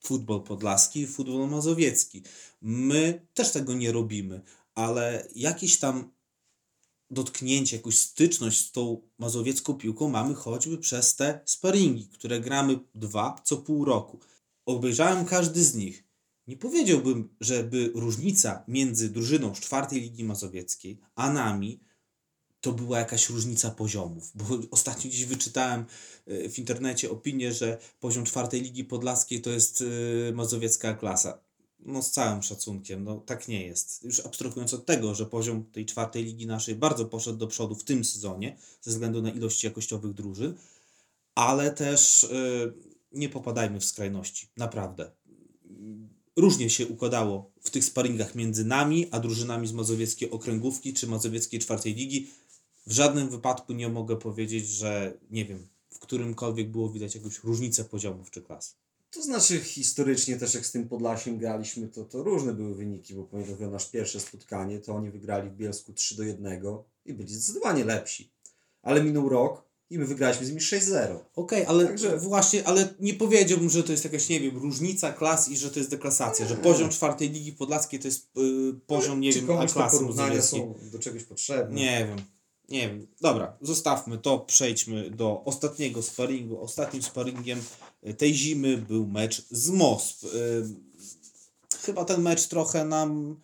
futbol 0.00 0.42
podlaski 0.42 1.00
i 1.00 1.06
futbol 1.06 1.48
mazowiecki. 1.48 2.22
My 2.62 3.26
też 3.34 3.52
tego 3.52 3.74
nie 3.74 3.92
robimy, 3.92 4.40
ale 4.74 5.28
jakieś 5.34 5.78
tam 5.78 6.10
dotknięcie, 7.10 7.76
jakąś 7.76 7.98
styczność 7.98 8.66
z 8.66 8.72
tą 8.72 9.02
mazowiecką 9.18 9.74
piłką 9.74 10.08
mamy 10.08 10.34
choćby 10.34 10.78
przez 10.78 11.16
te 11.16 11.40
sparingi, 11.44 12.08
które 12.08 12.40
gramy 12.40 12.78
dwa 12.94 13.40
co 13.44 13.56
pół 13.56 13.84
roku. 13.84 14.20
Obejrzałem 14.66 15.24
każdy 15.24 15.64
z 15.64 15.74
nich. 15.74 16.05
Nie 16.46 16.56
powiedziałbym, 16.56 17.28
żeby 17.40 17.90
różnica 17.94 18.64
między 18.68 19.10
drużyną 19.10 19.54
z 19.54 19.60
czwartej 19.60 20.00
Ligi 20.00 20.24
Mazowieckiej 20.24 20.98
a 21.14 21.32
nami 21.32 21.80
to 22.60 22.72
była 22.72 22.98
jakaś 22.98 23.30
różnica 23.30 23.70
poziomów, 23.70 24.32
bo 24.34 24.44
ostatnio 24.70 25.10
gdzieś 25.10 25.24
wyczytałem 25.24 25.84
y, 26.28 26.50
w 26.50 26.58
internecie 26.58 27.10
opinię, 27.10 27.52
że 27.52 27.78
poziom 28.00 28.24
czwartej 28.24 28.62
Ligi 28.62 28.84
Podlaskiej 28.84 29.40
to 29.40 29.50
jest 29.50 29.80
y, 29.80 30.32
mazowiecka 30.34 30.94
klasa. 30.94 31.46
No 31.78 32.02
z 32.02 32.10
całym 32.10 32.42
szacunkiem, 32.42 33.04
no 33.04 33.16
tak 33.16 33.48
nie 33.48 33.66
jest. 33.66 34.02
Już 34.02 34.20
abstrahując 34.20 34.74
od 34.74 34.86
tego, 34.86 35.14
że 35.14 35.26
poziom 35.26 35.64
tej 35.64 35.86
czwartej 35.86 36.24
ligi 36.24 36.46
naszej 36.46 36.74
bardzo 36.74 37.04
poszedł 37.04 37.38
do 37.38 37.46
przodu 37.46 37.74
w 37.74 37.84
tym 37.84 38.04
sezonie, 38.04 38.56
ze 38.82 38.90
względu 38.90 39.22
na 39.22 39.30
ilość 39.30 39.64
jakościowych 39.64 40.14
drużyn, 40.14 40.54
ale 41.34 41.70
też 41.70 42.24
y, 42.24 42.72
nie 43.12 43.28
popadajmy 43.28 43.80
w 43.80 43.84
skrajności, 43.84 44.48
naprawdę. 44.56 45.10
Różnie 46.36 46.70
się 46.70 46.86
układało 46.86 47.50
w 47.60 47.70
tych 47.70 47.84
sparingach 47.84 48.34
między 48.34 48.64
nami, 48.64 49.08
a 49.10 49.20
drużynami 49.20 49.66
z 49.66 49.72
mazowieckiej 49.72 50.30
okręgówki 50.30 50.94
czy 50.94 51.06
mazowieckiej 51.06 51.60
czwartej 51.60 51.94
ligi. 51.94 52.30
W 52.86 52.92
żadnym 52.92 53.28
wypadku 53.28 53.72
nie 53.72 53.88
mogę 53.88 54.16
powiedzieć, 54.16 54.68
że 54.68 55.18
nie 55.30 55.44
wiem, 55.44 55.66
w 55.90 55.98
którymkolwiek 55.98 56.70
było 56.70 56.88
widać 56.88 57.14
jakąś 57.14 57.44
różnicę 57.44 57.84
poziomów 57.84 58.30
czy 58.30 58.42
klas. 58.42 58.76
To 59.10 59.22
znaczy 59.22 59.60
historycznie 59.60 60.36
też 60.36 60.54
jak 60.54 60.66
z 60.66 60.72
tym 60.72 60.88
Podlasiem 60.88 61.38
graliśmy, 61.38 61.88
to, 61.88 62.04
to 62.04 62.22
różne 62.22 62.54
były 62.54 62.74
wyniki, 62.74 63.14
bo 63.14 63.24
pamiętam 63.24 63.72
nasze 63.72 63.90
pierwsze 63.92 64.20
spotkanie, 64.20 64.80
to 64.80 64.94
oni 64.94 65.10
wygrali 65.10 65.50
w 65.50 65.56
Bielsku 65.56 65.92
3 65.92 66.16
do 66.16 66.22
1 66.22 66.60
i 67.04 67.14
byli 67.14 67.34
zdecydowanie 67.34 67.84
lepsi. 67.84 68.30
Ale 68.82 69.04
minął 69.04 69.28
rok 69.28 69.65
i 69.90 69.98
my 69.98 70.06
wygraliśmy 70.06 70.46
z 70.46 70.48
nimi 70.48 70.60
6-0. 70.60 71.18
Okej, 71.36 71.66
ale 71.66 71.86
Także- 71.86 72.18
właśnie, 72.18 72.66
ale 72.66 72.94
nie 73.00 73.14
powiedziałbym, 73.14 73.70
że 73.70 73.82
to 73.82 73.92
jest 73.92 74.04
jakaś, 74.04 74.28
nie 74.28 74.40
wiem, 74.40 74.56
różnica 74.56 75.12
klas 75.12 75.48
i 75.48 75.56
że 75.56 75.70
to 75.70 75.78
jest 75.78 75.90
deklasacja, 75.90 76.48
że 76.48 76.56
poziom 76.56 76.88
czwartej 76.90 77.30
ligi 77.30 77.52
podlaskiej 77.52 78.00
to 78.00 78.08
jest 78.08 78.30
y, 78.38 78.74
poziom, 78.86 79.20
nie 79.20 79.32
wiem, 79.32 79.50
A 79.50 79.66
klasy 79.66 79.98
porównania 79.98 80.42
są 80.42 80.74
do 80.92 80.98
czegoś 80.98 81.24
potrzebne? 81.24 81.74
Nie 81.80 82.06
wiem, 82.08 82.18
nie 82.68 82.88
wiem. 82.88 83.06
Dobra, 83.20 83.56
zostawmy 83.60 84.18
to, 84.18 84.38
przejdźmy 84.38 85.10
do 85.10 85.44
ostatniego 85.44 86.02
sparingu. 86.02 86.60
Ostatnim 86.60 87.02
sparingiem 87.02 87.60
y, 88.06 88.14
tej 88.14 88.34
zimy 88.34 88.76
był 88.76 89.06
mecz 89.06 89.46
z 89.50 89.70
MOSP. 89.70 90.24
Y, 90.24 90.86
Chyba 91.82 92.04
ten 92.04 92.22
mecz 92.22 92.46
trochę 92.46 92.84
nam 92.84 93.40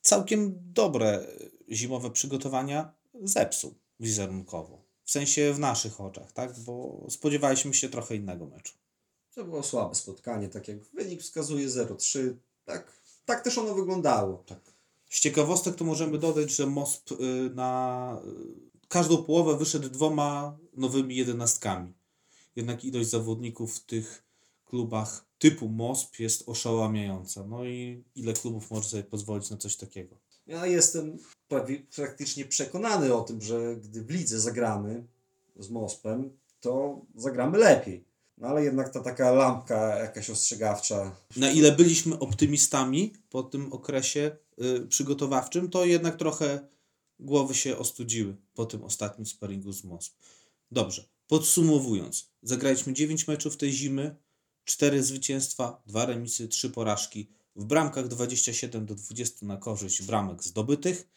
całkiem 0.00 0.58
dobre 0.72 1.26
zimowe 1.72 2.10
przygotowania 2.10 2.94
zepsuł 3.22 3.74
wizerunkowo. 4.00 4.85
W 5.06 5.10
sensie 5.10 5.52
w 5.52 5.58
naszych 5.58 6.00
oczach, 6.00 6.32
tak? 6.32 6.58
Bo 6.58 7.06
spodziewaliśmy 7.10 7.74
się 7.74 7.88
trochę 7.88 8.16
innego 8.16 8.46
meczu. 8.46 8.74
To 9.34 9.44
było 9.44 9.62
słabe 9.62 9.94
spotkanie, 9.94 10.48
tak 10.48 10.68
jak 10.68 10.84
wynik 10.84 11.22
wskazuje 11.22 11.68
0-3. 11.68 12.34
Tak, 12.64 12.92
tak 13.24 13.44
też 13.44 13.58
ono 13.58 13.74
wyglądało. 13.74 14.44
Tak. 14.46 14.60
Z 15.10 15.20
ciekawostek 15.20 15.74
to 15.74 15.84
możemy 15.84 16.18
dodać, 16.18 16.50
że 16.50 16.66
MOSP 16.66 17.12
y, 17.12 17.50
na 17.54 18.20
y, 18.82 18.88
każdą 18.88 19.24
połowę 19.24 19.56
wyszedł 19.56 19.88
dwoma 19.88 20.58
nowymi 20.76 21.16
jedenastkami. 21.16 21.92
Jednak 22.56 22.84
ilość 22.84 23.08
zawodników 23.08 23.76
w 23.76 23.84
tych 23.84 24.24
klubach 24.64 25.26
typu 25.38 25.68
MOSP 25.68 26.20
jest 26.20 26.48
oszałamiająca. 26.48 27.46
No 27.46 27.64
i 27.64 28.04
ile 28.14 28.32
klubów 28.32 28.70
może 28.70 28.88
sobie 28.88 29.02
pozwolić 29.02 29.50
na 29.50 29.56
coś 29.56 29.76
takiego? 29.76 30.16
Ja 30.46 30.66
jestem 30.66 31.18
prawie, 31.48 31.82
praktycznie 31.96 32.44
przekonany 32.44 33.14
o 33.14 33.20
tym, 33.20 33.42
że 33.42 33.76
gdy 33.76 34.02
w 34.02 34.10
lidze 34.10 34.40
zagramy 34.40 35.04
z 35.56 35.70
Mospem, 35.70 36.30
to 36.60 37.00
zagramy 37.16 37.58
lepiej. 37.58 38.04
No 38.38 38.48
ale 38.48 38.64
jednak 38.64 38.88
ta 38.88 39.00
taka 39.00 39.30
lampka 39.30 39.98
jakaś 39.98 40.30
ostrzegawcza. 40.30 41.16
Na 41.36 41.50
ile 41.50 41.72
byliśmy 41.72 42.18
optymistami 42.18 43.12
po 43.30 43.42
tym 43.42 43.72
okresie 43.72 44.36
y, 44.62 44.86
przygotowawczym, 44.86 45.70
to 45.70 45.84
jednak 45.84 46.16
trochę 46.16 46.68
głowy 47.20 47.54
się 47.54 47.78
ostudziły 47.78 48.36
po 48.54 48.66
tym 48.66 48.84
ostatnim 48.84 49.26
sparingu 49.26 49.72
z 49.72 49.84
MOSP. 49.84 50.14
Dobrze, 50.70 51.04
podsumowując, 51.26 52.30
zagraliśmy 52.42 52.92
9 52.92 53.28
meczów 53.28 53.56
tej 53.56 53.72
zimy, 53.72 54.16
4 54.64 55.02
zwycięstwa, 55.02 55.82
2 55.86 56.06
remisy, 56.06 56.48
3 56.48 56.70
porażki, 56.70 57.30
w 57.56 57.64
bramkach 57.64 58.08
27 58.08 58.86
do 58.86 58.94
20 58.94 59.46
na 59.46 59.56
korzyść 59.56 60.02
bramek 60.02 60.44
zdobytych. 60.44 61.08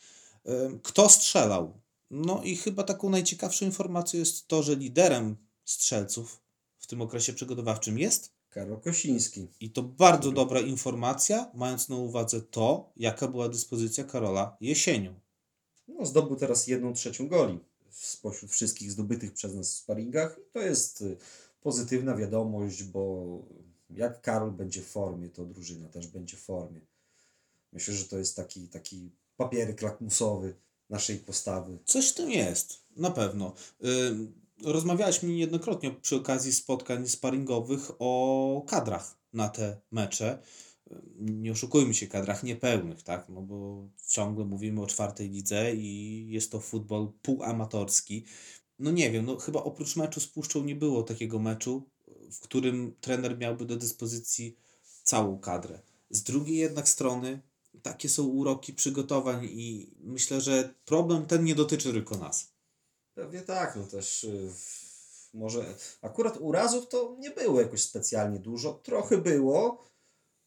Kto 0.84 1.10
strzelał? 1.10 1.79
No 2.12 2.41
i 2.43 2.55
chyba 2.55 2.84
taką 2.84 3.10
najciekawszą 3.10 3.65
informacją 3.65 4.19
jest 4.19 4.48
to, 4.48 4.63
że 4.63 4.75
liderem 4.75 5.36
strzelców 5.65 6.41
w 6.79 6.88
tym 6.88 7.01
okresie 7.01 7.34
przygotowawczym 7.34 8.00
jest 8.00 8.34
Karol 8.50 8.81
Kosiński. 8.81 9.48
i 9.60 9.69
to 9.69 9.84
bardzo 9.84 10.31
dobra 10.31 10.60
informacja, 10.60 11.51
mając 11.53 11.89
na 11.89 11.96
uwadze 11.96 12.41
to, 12.41 12.91
jaka 12.98 13.27
była 13.27 13.50
dyspozycja 13.50 14.03
Karola 14.03 14.58
jesienią. 14.62 15.19
No, 15.88 16.05
zdobył 16.05 16.36
teraz 16.36 16.67
jedną 16.67 16.93
trzecią 16.93 17.27
goli 17.27 17.60
spośród 17.91 18.51
wszystkich 18.51 18.91
zdobytych 18.91 19.34
przez 19.34 19.55
nas 19.55 19.74
w 19.74 19.77
sparingach. 19.77 20.39
I 20.39 20.51
to 20.51 20.60
jest 20.60 21.01
y, 21.01 21.17
pozytywna 21.62 22.15
wiadomość, 22.15 22.84
bo 22.84 23.27
jak 23.89 24.22
Karol 24.22 24.51
będzie 24.51 24.81
w 24.81 24.88
formie, 24.88 25.29
to 25.29 25.46
drużyna 25.46 25.89
też 25.89 26.08
będzie 26.08 26.38
w 26.38 26.41
formie. 26.41 26.81
Myślę, 27.74 27.93
że 27.93 28.05
to 28.05 28.17
jest 28.17 28.36
taki, 28.36 28.67
taki 28.67 29.12
papierek 29.38 29.81
lakmusowy 29.81 30.55
naszej 30.89 31.17
postawy. 31.17 31.78
Coś 31.86 32.10
w 32.10 32.13
tym 32.13 32.32
jest, 32.32 32.84
na 32.95 33.12
pewno. 33.12 33.54
Ym, 33.86 34.39
Rozmawialiśmy 34.63 35.30
niejednokrotnie 35.30 35.91
przy 35.91 36.15
okazji 36.15 36.54
spotkań 36.54 37.08
sparingowych 37.08 37.91
o 37.99 38.63
kadrach 38.67 39.17
na 39.34 39.49
te 39.49 39.82
mecze. 39.91 40.39
Ym, 40.91 41.41
Nie 41.41 41.52
oszukujmy 41.52 41.93
się, 41.93 42.08
kadrach 42.08 42.43
niepełnych, 42.43 43.04
tak? 43.04 43.30
No 43.30 43.41
bo 43.41 43.88
ciągle 44.08 44.45
mówimy 44.45 44.82
o 44.82 44.88
czwartej 44.88 45.30
lidze 45.30 45.75
i 45.75 46.28
jest 46.30 46.52
to 46.52 46.60
futbol 46.60 47.12
półamatorski. 47.21 48.25
No 48.80 48.91
nie 48.91 49.12
wiem, 49.12 49.25
no 49.25 49.38
chyba 49.38 49.63
oprócz 49.63 49.95
meczu 49.95 50.19
z 50.19 50.28
Puszczą 50.28 50.63
nie 50.63 50.75
było 50.75 51.04
takiego 51.04 51.39
meczu, 51.39 51.89
w 52.32 52.39
którym 52.39 52.96
trener 53.02 53.38
miałby 53.38 53.65
do 53.65 53.76
dyspozycji 53.76 54.58
całą 55.04 55.39
kadrę. 55.39 55.80
Z 56.10 56.24
drugiej 56.24 56.58
jednak 56.58 56.89
strony 56.89 57.42
takie 57.82 58.10
są 58.10 58.24
uroki 58.24 58.74
przygotowań 58.74 59.46
i 59.52 59.92
myślę, 60.04 60.42
że 60.42 60.74
problem 60.86 61.26
ten 61.26 61.44
nie 61.44 61.56
dotyczy 61.56 61.92
tylko 61.94 62.18
nas. 62.18 62.48
Pewnie 63.15 63.42
tak, 63.42 63.76
no 63.76 63.84
też 63.84 64.24
y, 64.24 64.50
może 65.34 65.65
akurat 66.02 66.38
urazów 66.38 66.88
to 66.89 67.15
nie 67.20 67.30
było 67.32 67.62
jakoś 67.62 67.82
specjalnie 67.82 68.39
dużo, 68.39 68.74
trochę 68.74 69.18
było, 69.18 69.84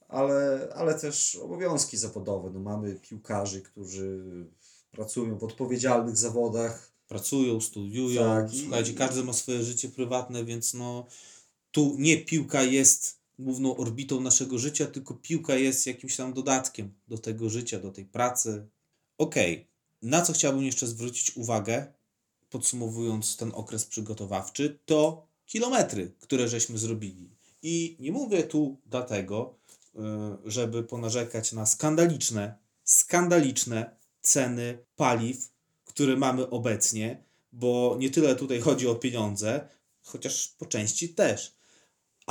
ale, 0.09 0.68
ale 0.75 0.95
też 0.99 1.37
obowiązki 1.37 1.97
zawodowe. 1.97 2.51
No 2.51 2.61
mamy 2.61 2.95
piłkarzy, 2.95 3.62
którzy 3.62 4.25
pracują 4.90 5.38
w 5.38 5.45
odpowiedzialnych 5.45 6.16
zawodach. 6.16 6.92
Pracują, 7.09 7.61
studiują, 7.61 8.23
Tak, 8.23 8.55
i- 8.55 8.61
słuchajcie, 8.61 8.95
każdy 8.95 9.25
ma 9.25 9.33
swoje 9.33 9.62
życie 9.62 9.88
prywatne, 9.88 10.45
więc 10.45 10.75
no 10.75 11.07
tu 11.72 11.96
nie 11.98 12.16
piłka 12.16 12.62
jest 12.62 13.18
główną 13.38 13.76
orbitą 13.76 14.20
naszego 14.20 14.58
życia, 14.58 14.87
tylko 14.87 15.14
piłka 15.14 15.54
jest 15.54 15.87
jakimś 15.87 16.16
tam 16.16 16.32
dodatkiem 16.32 16.94
do 17.08 17.18
tego 17.18 17.48
życia, 17.48 17.78
do 17.80 17.90
tej 17.90 18.04
pracy. 18.04 18.66
Okej, 19.18 19.66
na 20.02 20.22
co 20.22 20.32
chciałbym 20.32 20.64
jeszcze 20.64 20.87
zwrócić 20.87 21.37
uwagę, 21.37 21.92
podsumowując 22.50 23.37
ten 23.37 23.52
okres 23.54 23.85
przygotowawczy, 23.85 24.78
to 24.87 25.26
kilometry, 25.46 26.12
które 26.20 26.48
żeśmy 26.48 26.78
zrobili. 26.78 27.30
I 27.62 27.96
nie 28.00 28.12
mówię 28.12 28.42
tu 28.42 28.76
dlatego, 28.87 29.54
y, 29.94 29.98
żeby 30.44 30.82
ponarzekać 30.82 31.52
na 31.52 31.66
skandaliczne, 31.66 32.58
skandaliczne 32.85 33.96
ceny 34.20 34.78
paliw, 34.96 35.52
które 35.85 36.16
mamy 36.16 36.50
obecnie, 36.50 37.24
bo 37.52 37.96
nie 37.98 38.11
tyle 38.11 38.37
tutaj 38.37 38.61
chodzi 38.61 38.88
o 38.88 38.94
pieniądze, 38.94 39.68
chociaż 40.02 40.48
po 40.48 40.66
części 40.66 41.08
też, 41.08 41.62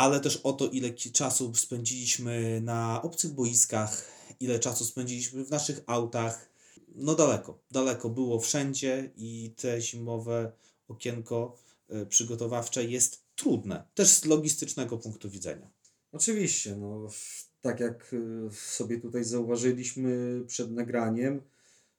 ale 0.02 0.20
też 0.20 0.38
o 0.38 0.54
to, 0.54 0.70
ile 0.70 0.94
czasu 0.94 1.56
spędziliśmy 1.56 2.62
na 2.62 3.02
obcych 3.02 3.32
boiskach, 3.32 4.06
ile 4.40 4.60
czasu 4.60 4.86
spędziliśmy 4.86 5.46
w 5.46 5.50
naszych 5.50 5.82
autach. 5.88 6.50
No 6.96 7.16
daleko, 7.16 7.60
daleko 7.72 8.10
było 8.10 8.40
wszędzie 8.40 9.12
i 9.18 9.54
te 9.56 9.82
zimowe 9.82 10.52
okienko 10.88 11.58
y, 11.94 12.06
przygotowawcze 12.06 12.84
jest 12.84 13.24
trudne, 13.36 13.84
też 13.94 14.10
z 14.10 14.26
logistycznego 14.26 14.98
punktu 14.98 15.30
widzenia. 15.30 15.70
Oczywiście, 16.12 16.76
no 16.76 17.08
tak 17.62 17.80
jak 17.80 18.14
y, 18.14 18.50
sobie 18.56 19.00
tutaj 19.00 19.24
zauważyliśmy 19.24 20.42
przed 20.48 20.72
nagraniem, 20.72 21.42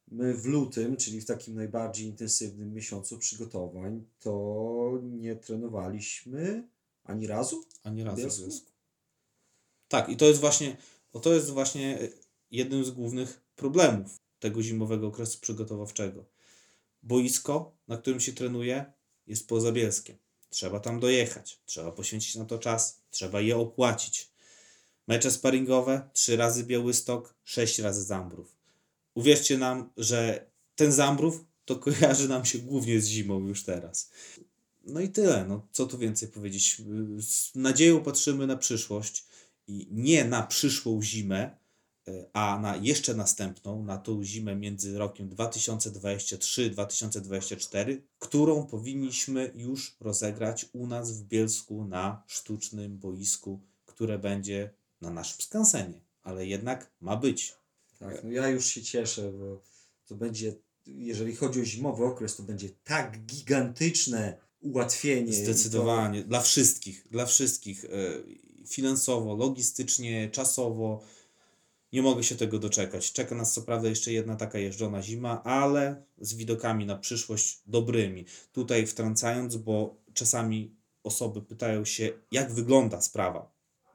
my 0.08 0.34
w 0.34 0.46
lutym, 0.46 0.96
czyli 0.96 1.20
w 1.20 1.26
takim 1.26 1.54
najbardziej 1.54 2.06
intensywnym 2.06 2.74
miesiącu 2.74 3.18
przygotowań, 3.18 4.04
to 4.20 5.00
nie 5.02 5.36
trenowaliśmy 5.36 6.72
ani 7.04 7.26
razu. 7.26 7.64
Ani 7.82 8.04
razu 8.04 8.28
w 8.28 8.40
Bielsku? 8.40 8.72
Tak, 9.88 10.08
i 10.08 10.16
to 10.16 10.24
jest 10.24 10.40
właśnie, 10.40 10.76
to 11.22 11.34
jest 11.34 11.50
właśnie 11.50 11.98
jednym 12.50 12.84
z 12.84 12.90
głównych 12.90 13.42
problemów 13.56 14.16
tego 14.38 14.62
zimowego 14.62 15.06
okresu 15.06 15.38
przygotowawczego. 15.40 16.24
Boisko, 17.02 17.76
na 17.88 17.96
którym 17.96 18.20
się 18.20 18.32
trenuje, 18.32 18.92
jest 19.26 19.48
poza 19.48 19.72
Bielskiem. 19.72 20.16
Trzeba 20.50 20.80
tam 20.80 21.00
dojechać, 21.00 21.60
trzeba 21.64 21.92
poświęcić 21.92 22.34
na 22.34 22.44
to 22.44 22.58
czas, 22.58 23.00
trzeba 23.10 23.40
je 23.40 23.56
opłacić. 23.56 24.30
Mecze 25.08 25.30
sparingowe, 25.30 26.10
trzy 26.12 26.36
razy 26.36 26.64
Białystok, 26.64 27.34
sześć 27.44 27.78
razy 27.78 28.02
Zambrów. 28.02 28.56
Uwierzcie 29.14 29.58
nam, 29.58 29.92
że 29.96 30.46
ten 30.74 30.92
Zambrów 30.92 31.44
to 31.64 31.76
kojarzy 31.76 32.28
nam 32.28 32.44
się 32.44 32.58
głównie 32.58 33.00
z 33.00 33.06
zimą 33.06 33.40
już 33.48 33.64
teraz. 33.64 34.10
No 34.84 35.00
i 35.00 35.08
tyle. 35.08 35.44
No, 35.48 35.66
co 35.72 35.86
tu 35.86 35.98
więcej 35.98 36.28
powiedzieć? 36.28 36.82
Z 37.20 37.54
nadzieją 37.54 38.02
patrzymy 38.02 38.46
na 38.46 38.56
przyszłość 38.56 39.26
i 39.66 39.88
nie 39.90 40.24
na 40.24 40.42
przyszłą 40.42 41.02
zimę, 41.02 41.56
y, 42.08 42.26
a 42.32 42.58
na 42.58 42.76
jeszcze 42.76 43.14
następną, 43.14 43.84
na 43.84 43.98
tą 43.98 44.24
zimę 44.24 44.56
między 44.56 44.98
rokiem 44.98 45.30
2023-2024, 45.30 47.96
którą 48.18 48.66
powinniśmy 48.66 49.52
już 49.54 49.96
rozegrać 50.00 50.66
u 50.72 50.86
nas 50.86 51.12
w 51.12 51.24
Bielsku 51.24 51.84
na 51.84 52.22
sztucznym 52.26 52.98
boisku, 52.98 53.60
które 53.86 54.18
będzie 54.18 54.70
na 55.00 55.10
naszym 55.10 55.40
skansenie. 55.40 56.00
Ale 56.22 56.46
jednak 56.46 56.92
ma 57.00 57.16
być. 57.16 57.54
Tak, 57.98 58.24
no 58.24 58.30
ja 58.30 58.48
już 58.48 58.66
się 58.66 58.82
cieszę, 58.82 59.32
bo 59.32 59.62
to 60.06 60.14
będzie, 60.14 60.54
jeżeli 60.86 61.36
chodzi 61.36 61.60
o 61.60 61.64
zimowy 61.64 62.04
okres, 62.04 62.36
to 62.36 62.42
będzie 62.42 62.68
tak 62.84 63.26
gigantyczne 63.26 64.38
ułatwienie. 64.62 65.32
Zdecydowanie. 65.32 66.24
Dla 66.24 66.40
wszystkich. 66.40 67.06
Dla 67.10 67.26
wszystkich. 67.26 67.84
e, 67.84 67.88
Finansowo, 68.66 69.34
logistycznie, 69.34 70.30
czasowo. 70.30 71.02
Nie 71.92 72.02
mogę 72.02 72.24
się 72.24 72.36
tego 72.36 72.58
doczekać. 72.58 73.12
Czeka 73.12 73.34
nas 73.34 73.52
co 73.52 73.62
prawda 73.62 73.88
jeszcze 73.88 74.12
jedna 74.12 74.36
taka 74.36 74.58
jeżdżona 74.58 75.02
zima, 75.02 75.42
ale 75.42 76.02
z 76.20 76.34
widokami 76.34 76.86
na 76.86 76.96
przyszłość 76.96 77.60
dobrymi. 77.66 78.24
Tutaj 78.52 78.86
wtrącając, 78.86 79.56
bo 79.56 79.96
czasami 80.14 80.74
osoby 81.02 81.42
pytają 81.42 81.84
się, 81.84 82.12
jak 82.32 82.52
wygląda 82.52 83.00
sprawa 83.00 83.52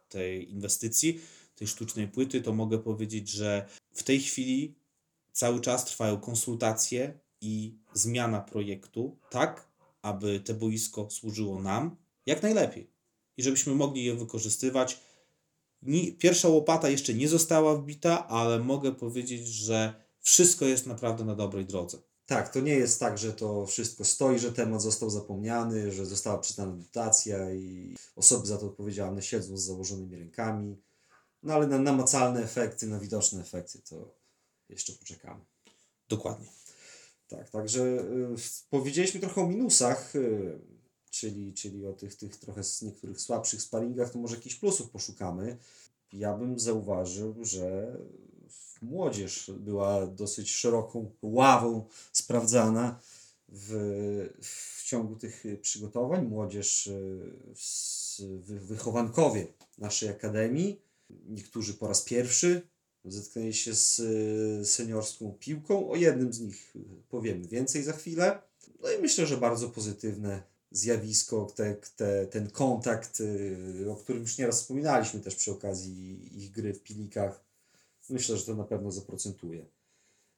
tej 0.09 0.51
inwestycji, 0.51 1.21
tej 1.55 1.67
sztucznej 1.67 2.07
płyty, 2.07 2.41
to 2.41 2.53
mogę 2.53 2.79
powiedzieć, 2.79 3.29
że 3.29 3.67
w 3.93 4.03
tej 4.03 4.19
chwili 4.19 4.75
cały 5.31 5.61
czas 5.61 5.85
trwają 5.85 6.17
konsultacje 6.19 7.19
i 7.41 7.75
zmiana 7.93 8.41
projektu, 8.41 9.17
tak 9.29 9.66
aby 10.07 10.39
te 10.39 10.53
boisko 10.53 11.09
służyło 11.09 11.61
nam 11.61 11.95
jak 12.25 12.43
najlepiej 12.43 12.91
i 13.37 13.43
żebyśmy 13.43 13.75
mogli 13.75 14.03
je 14.03 14.15
wykorzystywać. 14.15 14.99
Pierwsza 16.19 16.47
łopata 16.49 16.89
jeszcze 16.89 17.13
nie 17.13 17.29
została 17.29 17.75
wbita, 17.75 18.27
ale 18.27 18.59
mogę 18.59 18.91
powiedzieć, 18.91 19.47
że 19.47 19.93
wszystko 20.19 20.65
jest 20.65 20.87
naprawdę 20.87 21.25
na 21.25 21.35
dobrej 21.35 21.65
drodze. 21.65 21.97
Tak, 22.25 22.53
to 22.53 22.59
nie 22.59 22.73
jest 22.73 22.99
tak, 22.99 23.17
że 23.17 23.33
to 23.33 23.65
wszystko 23.65 24.05
stoi, 24.05 24.39
że 24.39 24.51
temat 24.51 24.81
został 24.81 25.09
zapomniany, 25.09 25.91
że 25.91 26.05
została 26.05 26.37
przyznana 26.37 26.71
dotacja 26.71 27.53
i 27.53 27.95
osoby 28.15 28.47
za 28.47 28.57
to 28.57 28.65
odpowiedzialne 28.65 29.21
siedzą 29.21 29.57
z 29.57 29.63
założonymi 29.63 30.15
rękami. 30.15 30.81
No 31.43 31.53
ale 31.53 31.67
na 31.67 31.79
namacalne 31.79 32.43
efekty, 32.43 32.87
na 32.87 32.99
widoczne 32.99 33.41
efekty 33.41 33.81
to 33.89 34.15
jeszcze 34.69 34.93
poczekamy. 34.93 35.45
Dokładnie. 36.09 36.56
Tak, 37.27 37.49
także 37.49 37.83
y, 37.83 38.35
powiedzieliśmy 38.69 39.19
trochę 39.19 39.41
o 39.41 39.47
minusach, 39.47 40.15
y, 40.15 40.59
czyli, 41.09 41.53
czyli 41.53 41.85
o 41.85 41.93
tych, 41.93 42.15
tych 42.15 42.37
trochę 42.37 42.63
z 42.63 42.81
niektórych 42.81 43.21
słabszych 43.21 43.61
sparingach, 43.61 44.11
to 44.11 44.19
może 44.19 44.35
jakichś 44.35 44.55
plusów 44.55 44.89
poszukamy. 44.89 45.57
Ja 46.13 46.37
bym 46.37 46.59
zauważył, 46.59 47.45
że 47.45 47.97
młodzież 48.81 49.51
była 49.59 50.07
dosyć 50.07 50.51
szeroką 50.51 51.11
ławą 51.21 51.85
sprawdzana 52.11 52.99
w, 53.49 53.71
w 54.41 54.83
ciągu 54.83 55.15
tych 55.15 55.43
przygotowań. 55.61 56.25
Młodzież 56.25 56.87
y, 56.87 57.33
wychowankowie 58.45 59.47
naszej 59.77 60.09
akademii, 60.09 60.81
niektórzy 61.09 61.73
po 61.73 61.87
raz 61.87 62.01
pierwszy 62.01 62.67
zetknęli 63.11 63.53
się 63.53 63.75
z 63.75 63.99
y, 63.99 64.65
seniorską 64.65 65.35
piłką. 65.39 65.89
O 65.89 65.95
jednym 65.95 66.33
z 66.33 66.39
nich 66.39 66.75
y, 66.75 66.79
powiemy 67.09 67.47
więcej 67.47 67.83
za 67.83 67.93
chwilę. 67.93 68.41
No 68.81 68.91
i 68.91 69.01
myślę, 69.01 69.27
że 69.27 69.37
bardzo 69.37 69.69
pozytywne 69.69 70.43
zjawisko, 70.71 71.47
te, 71.55 71.75
te, 71.95 72.27
ten 72.27 72.49
kontakt, 72.49 73.19
y, 73.19 73.91
o 73.91 73.95
którym 73.95 74.21
już 74.21 74.37
nieraz 74.37 74.61
wspominaliśmy 74.61 75.19
też 75.19 75.35
przy 75.35 75.51
okazji 75.51 76.29
ich 76.43 76.51
gry 76.51 76.73
w 76.73 76.83
Pilikach. 76.83 77.43
Myślę, 78.09 78.37
że 78.37 78.45
to 78.45 78.55
na 78.55 78.63
pewno 78.63 78.91
zaprocentuje. 78.91 79.65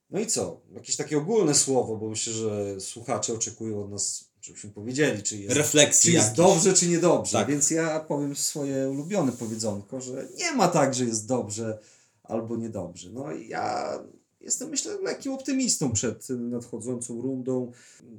No 0.09 0.19
i 0.19 0.27
co? 0.27 0.61
Jakieś 0.71 0.95
takie 0.95 1.17
ogólne 1.17 1.55
słowo, 1.55 1.97
bo 1.97 2.09
myślę, 2.09 2.33
że 2.33 2.81
słuchacze 2.81 3.33
oczekują 3.33 3.83
od 3.83 3.91
nas, 3.91 4.29
żebyśmy 4.41 4.69
powiedzieli, 4.69 5.23
czy 5.23 5.37
jest, 5.37 5.55
Refleksji 5.55 6.11
czy 6.11 6.17
jest 6.17 6.33
dobrze, 6.33 6.73
czy 6.73 6.87
niedobrze. 6.87 7.37
Tak. 7.37 7.47
Więc 7.47 7.71
ja 7.71 7.99
powiem 7.99 8.35
swoje 8.35 8.89
ulubione 8.89 9.31
powiedzonko, 9.31 10.01
że 10.01 10.27
nie 10.37 10.51
ma 10.51 10.67
tak, 10.67 10.93
że 10.93 11.05
jest 11.05 11.27
dobrze 11.27 11.79
albo 12.29 12.57
niedobrze. 12.57 13.09
No 13.09 13.31
ja 13.31 13.93
jestem, 14.41 14.69
myślę, 14.69 14.97
lekkim 15.01 15.31
optymistą 15.31 15.91
przed 15.91 16.29
nadchodzącą 16.29 17.21
rundą. 17.21 17.71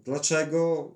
Dlaczego? 0.05 0.93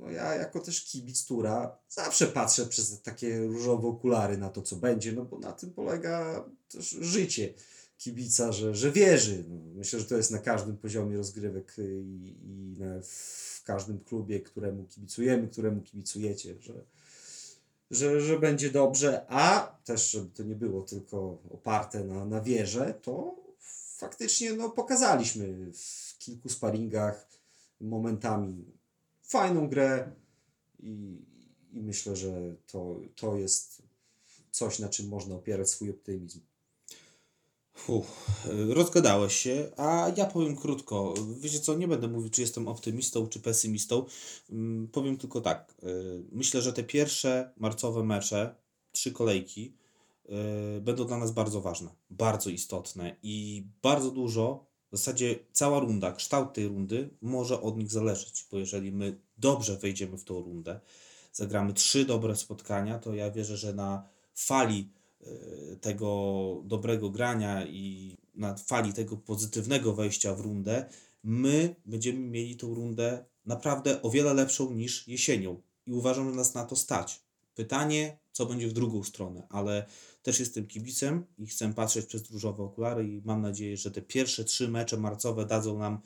No 0.00 0.10
ja 0.10 0.34
jako 0.34 0.60
też 0.60 0.84
kibic 0.84 1.26
Tura 1.26 1.78
zawsze 1.88 2.26
patrzę 2.26 2.66
przez 2.66 3.02
takie 3.02 3.38
różowe 3.38 3.88
okulary 3.88 4.38
na 4.38 4.50
to, 4.50 4.62
co 4.62 4.76
będzie, 4.76 5.12
no 5.12 5.24
bo 5.24 5.38
na 5.38 5.52
tym 5.52 5.70
polega 5.70 6.44
też 6.68 6.90
życie 6.90 7.54
kibica, 7.98 8.52
że, 8.52 8.74
że 8.74 8.92
wierzy. 8.92 9.44
No, 9.48 9.60
myślę, 9.74 9.98
że 10.00 10.04
to 10.04 10.16
jest 10.16 10.30
na 10.30 10.38
każdym 10.38 10.76
poziomie 10.76 11.16
rozgrywek 11.16 11.76
i, 11.78 12.34
i 12.44 12.78
na, 12.78 13.00
w 13.02 13.62
każdym 13.64 14.00
klubie, 14.00 14.40
któremu 14.40 14.84
kibicujemy, 14.84 15.48
któremu 15.48 15.82
kibicujecie, 15.82 16.54
że, 16.60 16.84
że, 17.90 18.20
że 18.20 18.38
będzie 18.38 18.70
dobrze, 18.70 19.26
a 19.28 19.76
też, 19.84 20.10
żeby 20.10 20.30
to 20.30 20.42
nie 20.42 20.54
było 20.54 20.82
tylko 20.82 21.38
oparte 21.50 22.04
na, 22.04 22.24
na 22.24 22.40
wierze, 22.40 22.94
to 23.02 23.36
faktycznie 23.96 24.52
no, 24.52 24.70
pokazaliśmy 24.70 25.72
w 25.72 26.18
kilku 26.18 26.48
sparingach 26.48 27.28
momentami 27.80 28.64
fajną 29.22 29.68
grę 29.68 30.12
i, 30.78 31.18
i 31.72 31.82
myślę, 31.82 32.16
że 32.16 32.56
to, 32.66 33.00
to 33.16 33.36
jest 33.36 33.82
coś, 34.50 34.78
na 34.78 34.88
czym 34.88 35.08
można 35.08 35.34
opierać 35.34 35.70
swój 35.70 35.90
optymizm. 35.90 36.40
Uff, 37.86 38.46
rozgadałeś 38.68 39.36
się, 39.36 39.70
a 39.76 40.10
ja 40.16 40.26
powiem 40.26 40.56
krótko. 40.56 41.14
Wiecie 41.40 41.60
co, 41.60 41.74
nie 41.74 41.88
będę 41.88 42.08
mówił, 42.08 42.30
czy 42.30 42.40
jestem 42.40 42.68
optymistą, 42.68 43.26
czy 43.26 43.40
pesymistą. 43.40 44.04
Mm, 44.50 44.88
Powiem 44.88 45.16
tylko 45.16 45.40
tak. 45.40 45.74
y, 45.82 46.22
Myślę, 46.32 46.62
że 46.62 46.72
te 46.72 46.84
pierwsze 46.84 47.52
marcowe 47.56 48.04
mecze, 48.04 48.54
trzy 48.92 49.12
kolejki, 49.12 49.74
y, 50.76 50.80
będą 50.80 51.04
dla 51.04 51.18
nas 51.18 51.30
bardzo 51.32 51.60
ważne, 51.60 51.90
bardzo 52.10 52.50
istotne 52.50 53.16
i 53.22 53.64
bardzo 53.82 54.10
dużo, 54.10 54.66
w 54.92 54.96
zasadzie 54.96 55.38
cała 55.52 55.80
runda, 55.80 56.12
kształt 56.12 56.52
tej 56.52 56.68
rundy 56.68 57.10
może 57.22 57.60
od 57.60 57.76
nich 57.76 57.90
zależeć, 57.90 58.46
bo 58.52 58.58
jeżeli 58.58 58.92
my 58.92 59.18
dobrze 59.38 59.76
wejdziemy 59.76 60.18
w 60.18 60.24
tą 60.24 60.42
rundę, 60.42 60.80
zagramy 61.32 61.72
trzy 61.72 62.04
dobre 62.04 62.36
spotkania, 62.36 62.98
to 62.98 63.14
ja 63.14 63.30
wierzę, 63.30 63.56
że 63.56 63.72
na 63.72 64.08
fali 64.34 64.88
tego 65.80 66.62
dobrego 66.64 67.10
grania 67.10 67.66
i 67.66 68.16
na 68.34 68.56
fali 68.56 68.92
tego 68.92 69.16
pozytywnego 69.16 69.94
wejścia 69.94 70.34
w 70.34 70.40
rundę, 70.40 70.88
my 71.22 71.76
będziemy 71.86 72.18
mieli 72.18 72.56
tą 72.56 72.74
rundę 72.74 73.24
naprawdę 73.46 74.02
o 74.02 74.10
wiele 74.10 74.34
lepszą 74.34 74.72
niż 74.72 75.08
jesienią. 75.08 75.62
I 75.86 75.92
uważam, 75.92 76.30
że 76.30 76.36
nas 76.36 76.54
na 76.54 76.64
to 76.64 76.76
stać. 76.76 77.24
Pytanie, 77.54 78.18
co 78.32 78.46
będzie 78.46 78.68
w 78.68 78.72
drugą 78.72 79.02
stronę, 79.02 79.46
ale 79.50 79.86
też 80.22 80.40
jestem 80.40 80.66
kibicem 80.66 81.26
i 81.38 81.46
chcę 81.46 81.74
patrzeć 81.74 82.06
przez 82.06 82.30
różowe 82.30 82.62
okulary 82.62 83.08
i 83.08 83.22
mam 83.24 83.42
nadzieję, 83.42 83.76
że 83.76 83.90
te 83.90 84.02
pierwsze 84.02 84.44
trzy 84.44 84.68
mecze 84.68 84.96
marcowe 84.96 85.46
dadzą 85.46 85.78
nam 85.78 86.00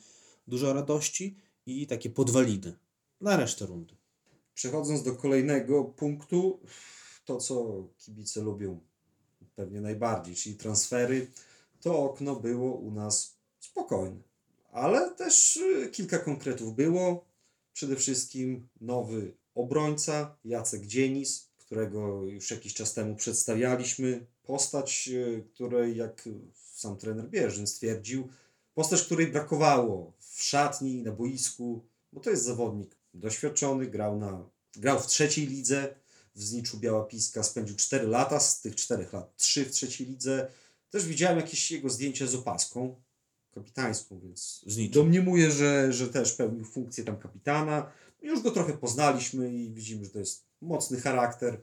dużo 0.47 0.73
radości 0.73 1.37
i 1.67 1.87
takie 1.87 2.11
podwaliny 2.11 2.79
na 3.21 3.37
resztę 3.37 3.67
rundy. 3.67 3.97
Przechodząc 4.55 5.03
do 5.03 5.17
kolejnego 5.17 5.85
punktu, 5.85 6.61
to 7.25 7.37
co 7.37 7.89
kibice 7.99 8.41
lubią 8.41 8.81
pewnie 9.55 9.81
najbardziej, 9.81 10.35
czyli 10.35 10.57
transfery, 10.57 11.27
to 11.81 11.99
okno 11.99 12.37
było 12.37 12.75
u 12.75 12.91
nas 12.91 13.37
spokojne. 13.59 14.21
Ale 14.73 15.11
też 15.11 15.57
y, 15.57 15.91
kilka 15.93 16.19
konkretów 16.19 16.75
było. 16.75 17.25
Przede 17.73 17.97
wszystkim 17.97 18.69
nowy 18.81 19.37
obrońca 19.55 20.37
Jacek 20.45 20.87
Dzienis, 20.87 21.49
którego 21.59 22.23
już 22.23 22.51
jakiś 22.51 22.75
czas 22.75 22.95
temu 22.95 23.17
przedstawialiśmy. 23.17 24.27
Postać, 24.43 25.09
y, 25.13 25.45
której 25.55 25.97
jak 25.97 26.29
sam 26.63 26.97
trener 26.97 27.29
Bierzyn 27.31 27.67
stwierdził, 27.67 28.29
postać, 28.75 29.03
której 29.03 29.27
brakowało 29.27 30.13
w 30.19 30.43
szatni, 30.43 31.03
na 31.03 31.13
boisku, 31.13 31.85
bo 32.13 32.21
to 32.21 32.31
jest 32.31 32.45
zawodnik 32.45 32.97
doświadczony, 33.15 33.87
grał, 33.87 34.19
na, 34.19 34.51
grał 34.77 35.01
w 35.01 35.07
trzeciej 35.07 35.47
lidze, 35.47 35.95
w 36.35 36.43
Zniczu 36.43 36.79
Biała 36.79 37.05
Piska 37.05 37.43
spędził 37.43 37.77
4 37.77 38.07
lata, 38.07 38.41
z 38.41 38.61
tych 38.61 38.75
4 38.75 39.07
lat 39.13 39.37
3 39.37 39.65
w 39.65 39.71
trzeciej 39.71 40.07
lidze. 40.07 40.49
Też 40.91 41.07
widziałem 41.07 41.37
jakieś 41.37 41.71
jego 41.71 41.91
zdjęcia 41.91 42.27
z 42.27 42.35
opaską 42.35 42.97
kapitańską, 43.55 44.21
więc 44.21 44.65
Zniczu. 44.67 44.95
domniemuję, 44.95 45.51
że, 45.51 45.93
że 45.93 46.09
też 46.09 46.33
pełnił 46.33 46.65
funkcję 46.65 47.05
tam 47.05 47.17
kapitana. 47.17 47.93
Już 48.23 48.43
go 48.43 48.51
trochę 48.51 48.73
poznaliśmy 48.73 49.55
i 49.55 49.73
widzimy, 49.73 50.05
że 50.05 50.11
to 50.11 50.19
jest 50.19 50.45
mocny 50.61 51.01
charakter. 51.01 51.63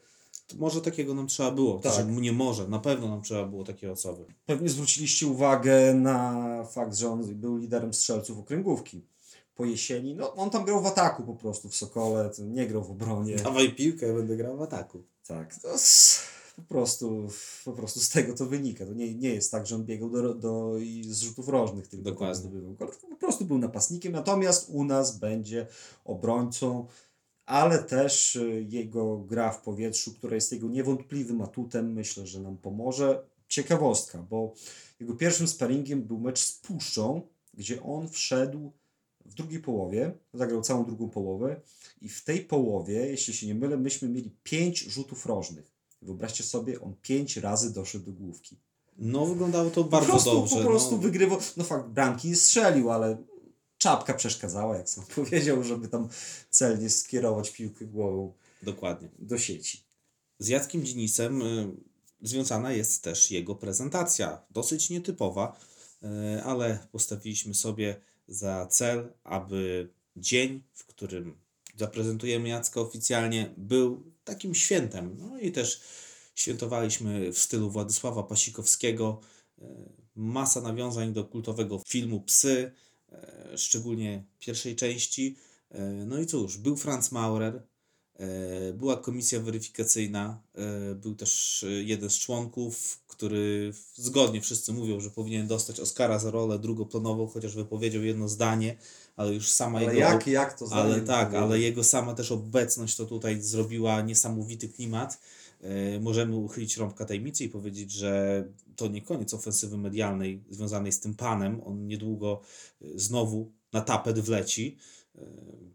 Może 0.56 0.82
takiego 0.82 1.14
nam 1.14 1.28
trzeba 1.28 1.52
było. 1.52 1.80
Tak. 1.80 1.96
Tak. 1.96 2.08
nie 2.08 2.32
może, 2.32 2.68
na 2.68 2.80
pewno 2.80 3.08
nam 3.08 3.22
trzeba 3.22 3.46
było 3.46 3.64
takiej 3.64 3.90
osoby. 3.90 4.26
Pewnie 4.46 4.70
zwróciliście 4.70 5.28
uwagę 5.28 5.94
na 5.94 6.64
fakt, 6.64 6.96
że 6.96 7.10
on 7.10 7.36
był 7.36 7.58
liderem 7.58 7.94
strzelców 7.94 8.40
okręgówki. 8.40 9.02
Po 9.62 9.66
jesieni, 9.66 10.16
no 10.16 10.34
on 10.36 10.50
tam 10.50 10.66
grał 10.66 10.82
w 10.82 10.86
ataku 10.86 11.24
po 11.24 11.36
prostu 11.36 11.70
w 11.70 11.76
Sokole, 11.76 12.32
nie 12.40 12.68
grał 12.68 12.84
w 12.84 12.92
obronie. 12.92 13.36
Dawaj 13.36 13.76
piłkę, 13.76 14.08
ja 14.08 14.14
będę 14.14 14.38
grał 14.38 14.58
w 14.58 14.62
ataku. 14.62 15.04
Tak, 15.28 15.56
to 15.56 15.78
z, 15.78 16.20
po, 16.56 16.62
prostu, 16.62 17.28
po 17.66 17.72
prostu 17.72 18.00
z 18.00 18.10
tego 18.10 18.34
to 18.34 18.46
wynika. 18.46 18.86
To 18.86 18.94
nie, 18.94 19.16
nie 19.16 19.30
jest 19.30 19.52
tak, 19.52 19.68
że 19.68 19.76
on 19.76 19.86
biegał 19.86 20.10
do, 20.10 20.34
do 20.34 20.78
i 20.78 21.04
z 21.04 21.22
rzutów 21.22 21.48
rożnych 21.48 21.88
tylko 21.88 22.10
Dokładnie. 22.10 22.36
zdobywał 22.36 22.76
tylko 22.76 23.08
po 23.10 23.16
prostu 23.16 23.46
był 23.46 23.58
napastnikiem, 23.58 24.14
natomiast 24.14 24.70
u 24.70 24.84
nas 24.84 25.18
będzie 25.18 25.68
obrońcą, 26.06 26.88
ale 27.46 27.80
też 27.80 28.36
y, 28.36 28.66
jego 28.70 29.18
gra 29.18 29.52
w 29.52 29.62
powietrzu, 29.62 30.14
która 30.14 30.36
jest 30.36 30.52
jego 30.52 30.68
niewątpliwym 30.68 31.42
atutem, 31.42 31.94
myślę, 31.94 32.28
że 32.28 32.40
nam 32.40 32.58
pomoże. 32.58 33.24
Ciekawostka, 33.48 34.26
bo 34.30 34.54
jego 35.00 35.16
pierwszym 35.16 35.48
sparingiem 35.48 36.04
był 36.04 36.20
mecz 36.20 36.40
z 36.40 36.52
Puszczą, 36.52 37.22
gdzie 37.54 37.84
on 37.84 38.10
wszedł 38.10 38.72
w 39.32 39.34
drugiej 39.34 39.60
połowie, 39.60 40.12
zagrał 40.34 40.62
całą 40.62 40.86
drugą 40.86 41.10
połowę 41.10 41.62
i 42.02 42.10
w 42.10 42.24
tej 42.24 42.40
połowie, 42.40 42.94
jeśli 42.94 43.34
się 43.34 43.48
nie 43.48 43.56
mylę, 43.56 43.78
myśmy 43.78 44.10
mieli 44.10 44.32
pięć 44.44 44.80
rzutów 44.80 45.26
rożnych. 45.26 45.72
Wyobraźcie 46.02 46.44
sobie, 46.44 46.82
on 46.82 46.94
pięć 47.02 47.38
razy 47.38 47.74
doszedł 47.74 48.06
do 48.06 48.12
główki. 48.12 48.58
No 48.98 49.26
wyglądało 49.26 49.70
to 49.70 49.84
Po 49.84 49.90
bardzo 49.90 50.10
prostu, 50.10 50.32
dobrze. 50.32 50.56
po 50.56 50.62
prostu 50.62 50.92
no. 50.92 50.98
wygrywał. 50.98 51.40
No 51.58 51.64
fakt, 51.64 51.88
bramki 51.88 52.28
nie 52.28 52.36
strzelił, 52.36 52.92
ale 52.92 53.18
czapka 53.78 54.14
przeszkadzała, 54.14 54.78
jak 54.78 54.90
sam 54.90 55.06
powiedział, 55.16 55.64
żeby 55.64 55.88
tam 55.88 56.10
celnie 56.50 56.90
skierować 56.90 57.50
piłkę 57.52 57.86
głową 57.86 58.34
Dokładnie. 58.64 59.10
do 59.20 59.38
sieci. 59.38 59.84
Z 60.40 60.48
Jackiem 60.48 60.84
Dzinisem 60.86 61.42
y, 61.42 61.72
związana 62.22 62.72
jest 62.72 63.04
też 63.04 63.32
jego 63.32 63.56
prezentacja. 63.56 64.42
Dosyć 64.52 64.90
nietypowa, 64.90 65.60
y, 66.04 66.44
ale 66.44 66.80
postawiliśmy 66.92 67.54
sobie 67.54 68.02
za 68.32 68.66
cel, 68.66 69.14
aby 69.24 69.90
dzień, 70.16 70.64
w 70.74 70.86
którym 70.86 71.38
zaprezentujemy 71.76 72.50
Jacka 72.50 72.82
oficjalnie, 72.82 73.54
był 73.58 74.04
takim 74.24 74.56
świętem. 74.56 75.16
No 75.20 75.40
i 75.40 75.52
też 75.52 75.82
świętowaliśmy 76.36 77.32
w 77.32 77.40
stylu 77.40 77.72
Władysława 77.72 78.24
Pasikowskiego. 78.24 79.22
Y, 79.62 79.64
Masa 80.16 80.62
nawiązań 80.62 81.14
do 81.14 81.24
kultowego 81.24 81.80
filmu 81.88 82.22
Psy, 82.22 82.72
y, 83.54 83.58
szczególnie 83.58 84.24
pierwszej 84.40 84.76
części. 84.76 85.36
Y, 85.72 85.78
No 86.06 86.20
i 86.20 86.26
cóż, 86.26 86.58
był 86.58 86.78
Franz 86.78 87.12
Maurer, 87.12 87.56
E, 87.56 87.71
Była 88.74 88.98
komisja 88.98 89.40
weryfikacyjna, 89.40 90.42
e, 90.56 90.96
był 90.96 91.16
też 91.16 91.64
e, 91.64 91.68
jeden 91.72 92.10
z 92.10 92.20
członków, 92.20 93.00
który 93.08 93.74
zgodnie 93.96 94.42
wszyscy 94.42 94.74
mówią, 94.74 95.00
że 95.00 95.10
powinien 95.10 95.48
dostać 95.48 95.80
Oscara 95.80 96.20
za 96.20 96.32
rolę 96.32 96.60
drugoplanową, 96.60 97.28
chociaż 97.28 97.56
wypowiedział 97.56 98.04
jedno 98.04 98.28
zdanie, 98.28 98.78
ale 99.16 99.34
już 99.34 99.50
sama 99.50 99.78
Ale 99.80 99.88
jego. 99.88 100.00
jak, 100.00 100.28
jak 100.28 100.60
to 100.60 100.68
ale 100.72 100.90
zdanie 100.90 101.08
tak, 101.08 101.30
było? 101.30 101.42
ale 101.42 101.60
jego 101.60 101.84
sama 101.84 102.14
też 102.14 102.32
obecność 102.32 102.96
to 102.96 103.06
tutaj 103.06 103.42
zrobiła 103.42 104.02
niesamowity 104.02 104.70
klimat. 104.70 105.20
E, 105.62 106.00
Możemy 106.00 106.36
uchylić 106.36 106.78
rąbka 106.78 107.06
tajemnicy 107.06 107.44
i 107.44 107.50
powiedzieć, 107.50 107.92
że 107.92 108.44
to 108.76 108.88
nie 108.88 109.02
koniec 109.02 109.34
ofensywy 109.34 109.78
medialnej 109.78 110.44
związanej 110.50 110.92
z 110.92 111.00
tym 111.00 111.16
panem. 111.16 111.62
On 111.66 111.88
niedługo 111.88 112.42
e, 112.82 112.86
znowu 112.96 113.52
na 113.74 113.82
tapet 113.82 114.20
wleci. 114.20 114.78
E, 115.16 115.22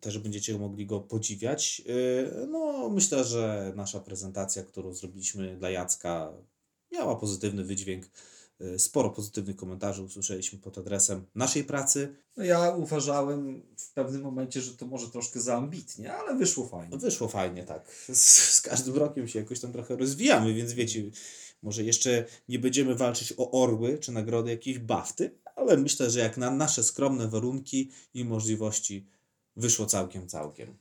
Też 0.00 0.18
będziecie 0.18 0.58
mogli 0.58 0.86
go 0.86 1.00
podziwiać. 1.00 1.82
E, 2.42 2.46
No, 2.46 2.88
myślę, 2.88 3.24
że 3.24 3.72
nasza 3.76 4.00
prezentacja, 4.00 4.62
którą 4.62 4.94
zrobiliśmy 4.94 5.56
dla 5.56 5.70
Jacka, 5.70 6.32
miała 6.92 7.16
pozytywny 7.16 7.64
wydźwięk. 7.64 8.04
E, 8.60 8.78
Sporo 8.78 9.10
pozytywnych 9.10 9.56
komentarzy 9.56 10.02
usłyszeliśmy 10.02 10.58
pod 10.58 10.78
adresem 10.78 11.24
naszej 11.34 11.64
pracy. 11.64 12.16
No 12.36 12.44
ja 12.44 12.70
uważałem 12.70 13.62
w 13.78 13.92
pewnym 13.92 14.22
momencie, 14.22 14.60
że 14.60 14.76
to 14.76 14.86
może 14.86 15.10
troszkę 15.10 15.40
za 15.40 15.56
ambitnie, 15.56 16.14
ale 16.14 16.36
wyszło 16.36 16.66
fajnie. 16.66 16.88
No 16.90 16.96
wyszło 16.98 17.28
fajnie, 17.28 17.64
tak. 17.64 17.92
Z, 18.12 18.38
z 18.54 18.60
każdym 18.60 18.94
rokiem 18.96 19.28
się 19.28 19.38
jakoś 19.38 19.60
tam 19.60 19.72
trochę 19.72 19.96
rozwijamy, 19.96 20.54
więc 20.54 20.72
wiecie, 20.72 21.02
może 21.62 21.82
jeszcze 21.84 22.24
nie 22.48 22.58
będziemy 22.58 22.94
walczyć 22.94 23.34
o 23.36 23.50
orły 23.50 23.98
czy 23.98 24.12
nagrody 24.12 24.50
jakiejś 24.50 24.78
bafty, 24.78 25.30
ale 25.56 25.76
myślę, 25.76 26.10
że 26.10 26.20
jak 26.20 26.36
na 26.36 26.50
nasze 26.50 26.82
skromne 26.82 27.28
warunki 27.28 27.90
i 28.14 28.24
możliwości 28.24 29.06
wyszło 29.56 29.86
całkiem, 29.86 30.28
całkiem. 30.28 30.76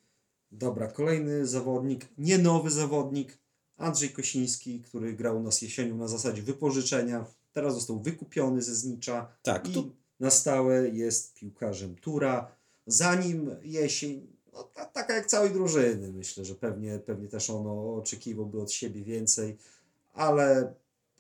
Dobra, 0.52 0.88
kolejny 0.88 1.48
zawodnik, 1.48 2.08
nie 2.18 2.38
nowy 2.38 2.72
zawodnik, 2.72 3.38
Andrzej 3.78 4.10
Kosiński, 4.10 4.82
który 4.82 5.14
grał 5.14 5.38
u 5.38 5.44
nas 5.44 5.62
jesienią 5.62 5.98
na 5.98 6.08
zasadzie 6.08 6.42
wypożyczenia. 6.42 7.26
Teraz 7.54 7.74
został 7.74 8.00
wykupiony 8.00 8.62
ze 8.62 8.76
Znicza 8.76 9.28
Tak, 9.44 9.70
i 9.70 9.74
tu 9.74 9.92
na 10.20 10.30
stałe 10.30 10.90
jest 10.90 11.34
piłkarzem 11.34 11.96
Tura. 11.96 12.52
Zanim 12.88 13.56
jesień, 13.64 14.28
no, 14.54 14.64
ta, 14.64 14.86
taka 14.86 15.16
jak 15.16 15.26
całej 15.26 15.52
drużyny, 15.52 16.14
myślę, 16.14 16.46
że 16.46 16.56
pewnie, 16.56 17.00
pewnie 17.00 17.28
też 17.28 17.50
ono 17.50 17.96
oczekiwałby 17.96 18.62
od 18.62 18.72
siebie 18.72 19.04
więcej, 19.04 19.58
ale 20.14 20.74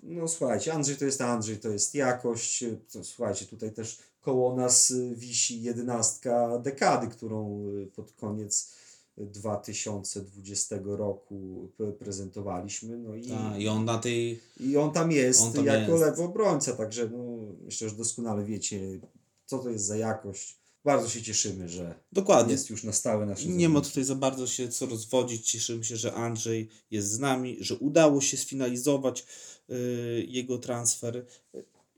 no 0.06 0.28
słuchajcie, 0.28 0.74
Andrzej 0.74 0.96
to 0.98 1.06
jest 1.06 1.22
Andrzej, 1.22 1.58
to 1.58 1.70
jest 1.70 1.96
jakość. 1.96 2.64
To, 2.94 3.04
słuchajcie, 3.04 3.46
tutaj 3.46 3.74
też 3.74 4.00
koło 4.22 4.56
nas 4.56 4.92
y, 4.92 5.16
wisi 5.16 5.62
jedenastka 5.62 6.60
dekady, 6.60 7.08
którą 7.08 7.68
y, 7.84 7.88
pod 7.96 8.12
koniec 8.12 8.74
2020 9.18 10.76
roku 10.86 11.70
p- 11.78 11.92
prezentowaliśmy. 11.92 12.98
No 12.98 13.16
i, 13.16 13.28
ta, 13.28 13.58
i 13.58 13.68
on 13.68 13.86
na 13.86 13.98
tej 13.98 14.40
i 14.60 14.78
on 14.78 14.92
tam 14.92 15.12
jest 15.12 15.42
On 15.42 15.54
tam 15.54 15.66
jako 15.66 15.92
jest. 15.92 16.04
lewy 16.04 16.24
obrońca, 16.24 16.74
także 16.74 17.10
no, 17.10 17.24
myślę, 17.62 17.90
że 17.90 17.96
doskonale 17.96 18.44
wiecie, 18.46 19.00
co 19.46 19.60
to 19.60 19.70
jest 19.70 19.86
za 19.86 19.98
jakość. 19.98 20.58
Bardzo 20.86 21.10
się 21.10 21.22
cieszymy, 21.22 21.70
że 21.70 22.00
dokładnie. 22.12 22.52
jest 22.52 22.70
już 22.70 22.84
na 22.84 22.94
stałe 22.94 23.26
naszym 23.26 23.58
Nie 23.58 23.70
ma 23.70 23.82
tutaj 23.82 24.04
za 24.04 24.16
bardzo 24.16 24.48
się 24.48 24.70
co 24.70 24.86
rozwodzić. 24.86 25.52
Cieszymy 25.52 25.84
się, 25.84 25.98
że 25.98 26.14
Andrzej 26.14 26.70
jest 26.92 27.12
z 27.12 27.20
nami, 27.20 27.58
że 27.60 27.76
udało 27.76 28.22
się 28.22 28.38
sfinalizować 28.38 29.26
y, 29.70 30.26
jego 30.28 30.58
transfer 30.58 31.18
y, 31.18 31.26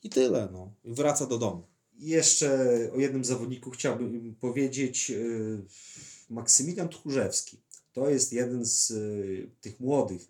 i 0.04 0.10
tyle. 0.10 0.50
No. 0.52 0.74
Wraca 0.84 1.26
do 1.26 1.38
domu. 1.38 1.64
Jeszcze 2.00 2.50
o 2.96 3.00
jednym 3.00 3.26
zawodniku 3.26 3.72
chciałbym 3.72 4.36
powiedzieć. 4.40 5.10
yy, 5.10 5.66
Maksymilian 6.30 6.90
Tchórzewski. 6.90 7.58
To 7.94 8.10
jest 8.10 8.34
jeden 8.34 8.66
z 8.66 8.90
yy, 8.90 9.50
tych 9.62 9.80
młodych, 9.80 10.22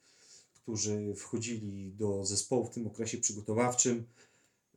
którzy 0.53 1.13
wchodzili 1.15 1.91
do 1.91 2.25
zespołu 2.25 2.65
w 2.65 2.69
tym 2.69 2.87
okresie 2.87 3.17
przygotowawczym. 3.17 4.03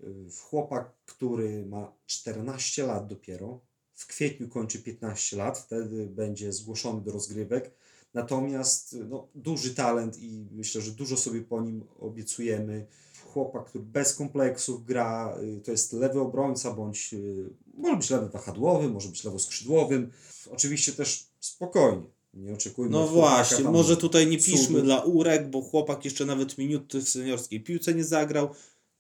Yy, 0.01 0.07
Chłopak, 0.41 0.93
który 1.07 1.67
ma 1.67 1.93
14 2.07 2.87
lat 2.87 3.07
dopiero. 3.07 3.70
W 4.01 4.07
kwietniu 4.07 4.49
kończy 4.49 4.79
15 4.79 5.37
lat, 5.37 5.59
wtedy 5.59 6.07
będzie 6.07 6.53
zgłoszony 6.53 7.01
do 7.01 7.13
rozgrywek. 7.13 7.71
Natomiast 8.15 8.97
no, 9.09 9.29
duży 9.35 9.75
talent 9.75 10.19
i 10.19 10.47
myślę, 10.53 10.81
że 10.81 10.91
dużo 10.91 11.17
sobie 11.17 11.41
po 11.41 11.61
nim 11.61 11.85
obiecujemy. 11.99 12.87
Chłopak, 13.25 13.65
który 13.65 13.85
bez 13.85 14.15
kompleksów 14.15 14.85
gra, 14.85 15.39
y, 15.43 15.61
to 15.61 15.71
jest 15.71 15.93
lewy 15.93 16.21
obrońca, 16.21 16.73
bądź 16.73 17.15
y, 17.15 17.51
może 17.75 17.97
być 17.97 18.11
lewy 18.11 18.29
wahadłowy, 18.29 18.89
może 18.89 19.09
być 19.09 19.25
lewoskrzydłowym. 19.25 20.11
Oczywiście 20.51 20.93
też 20.93 21.27
spokojnie. 21.41 22.03
Nie 22.35 22.53
oczekujmy 22.53 22.91
No 22.91 23.07
właśnie, 23.07 23.65
może 23.65 23.97
tutaj 23.97 24.27
nie 24.27 24.39
piszmy 24.39 24.67
cudu. 24.67 24.83
dla 24.83 25.01
urek, 25.01 25.51
bo 25.51 25.63
chłopak 25.63 26.05
jeszcze 26.05 26.27
nawet 26.27 26.59
minuty 26.59 27.01
w 27.01 27.09
seniorskiej 27.09 27.61
piłce 27.61 27.95
nie 27.95 28.05
zagrał. 28.05 28.49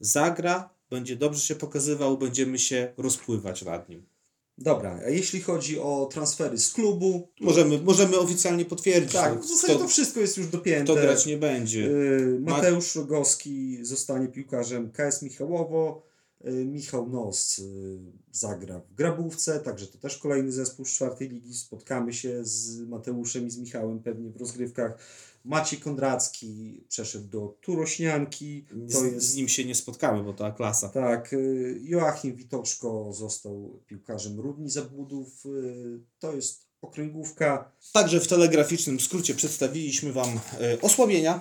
Zagra, 0.00 0.70
będzie 0.90 1.16
dobrze 1.16 1.40
się 1.40 1.54
pokazywał, 1.54 2.18
będziemy 2.18 2.58
się 2.58 2.92
rozpływać 2.96 3.62
nad 3.62 3.88
nim. 3.88 4.06
Dobra, 4.60 5.00
a 5.06 5.08
jeśli 5.08 5.40
chodzi 5.40 5.78
o 5.78 6.08
transfery 6.12 6.58
z 6.58 6.72
klubu, 6.72 7.28
Możemy, 7.40 7.82
możemy 7.82 8.18
oficjalnie 8.18 8.64
potwierdzić, 8.64 9.12
tak, 9.12 9.40
w 9.40 9.48
zasadzie 9.48 9.74
kto, 9.74 9.82
to 9.82 9.88
wszystko 9.88 10.20
jest 10.20 10.36
już 10.36 10.46
dopięte. 10.46 10.92
kto 10.92 11.02
grać 11.02 11.26
nie 11.26 11.36
będzie. 11.36 11.86
Y, 11.86 12.38
Mateusz 12.40 12.96
Rogowski 12.96 13.78
zostanie 13.82 14.28
piłkarzem 14.28 14.90
KS 14.90 15.22
Michałowo. 15.22 16.02
Y, 16.46 16.50
Michał 16.50 17.08
Nos 17.08 17.58
y, 17.58 17.98
zagra 18.32 18.80
w 18.80 18.94
Grabówce, 18.94 19.60
także 19.60 19.86
to 19.86 19.98
też 19.98 20.18
kolejny 20.18 20.52
zespół 20.52 20.84
z 20.84 20.88
czwartej 20.88 21.28
ligi. 21.28 21.54
Spotkamy 21.54 22.12
się 22.12 22.44
z 22.44 22.80
Mateuszem 22.80 23.46
i 23.46 23.50
z 23.50 23.58
Michałem 23.58 24.00
pewnie 24.00 24.30
w 24.30 24.36
rozgrywkach. 24.36 24.98
Maciej 25.44 25.80
Kondracki 25.80 26.84
przeszedł 26.88 27.28
do 27.28 27.56
Turośnianki. 27.60 28.66
To 28.92 29.00
Z, 29.00 29.12
jest 29.12 29.26
z 29.26 29.34
nim 29.34 29.48
się 29.48 29.64
nie 29.64 29.74
spotkamy, 29.74 30.22
bo 30.22 30.32
to 30.32 30.52
klasa. 30.52 30.88
tak, 30.88 31.32
y, 31.32 31.80
Joachim 31.84 32.36
Witoczko 32.36 33.12
został 33.12 33.80
piłkarzem 33.86 34.40
Rudni 34.40 34.70
Zabudów. 34.70 35.46
y, 35.46 36.00
To 36.18 36.32
jest 36.32 36.66
okręgówka. 36.82 37.72
Także 37.92 38.20
w 38.20 38.28
telegraficznym 38.28 39.00
skrócie 39.00 39.34
przedstawiliśmy 39.34 40.12
Wam 40.12 40.28
e, 40.60 40.80
osłabienia 40.80 41.40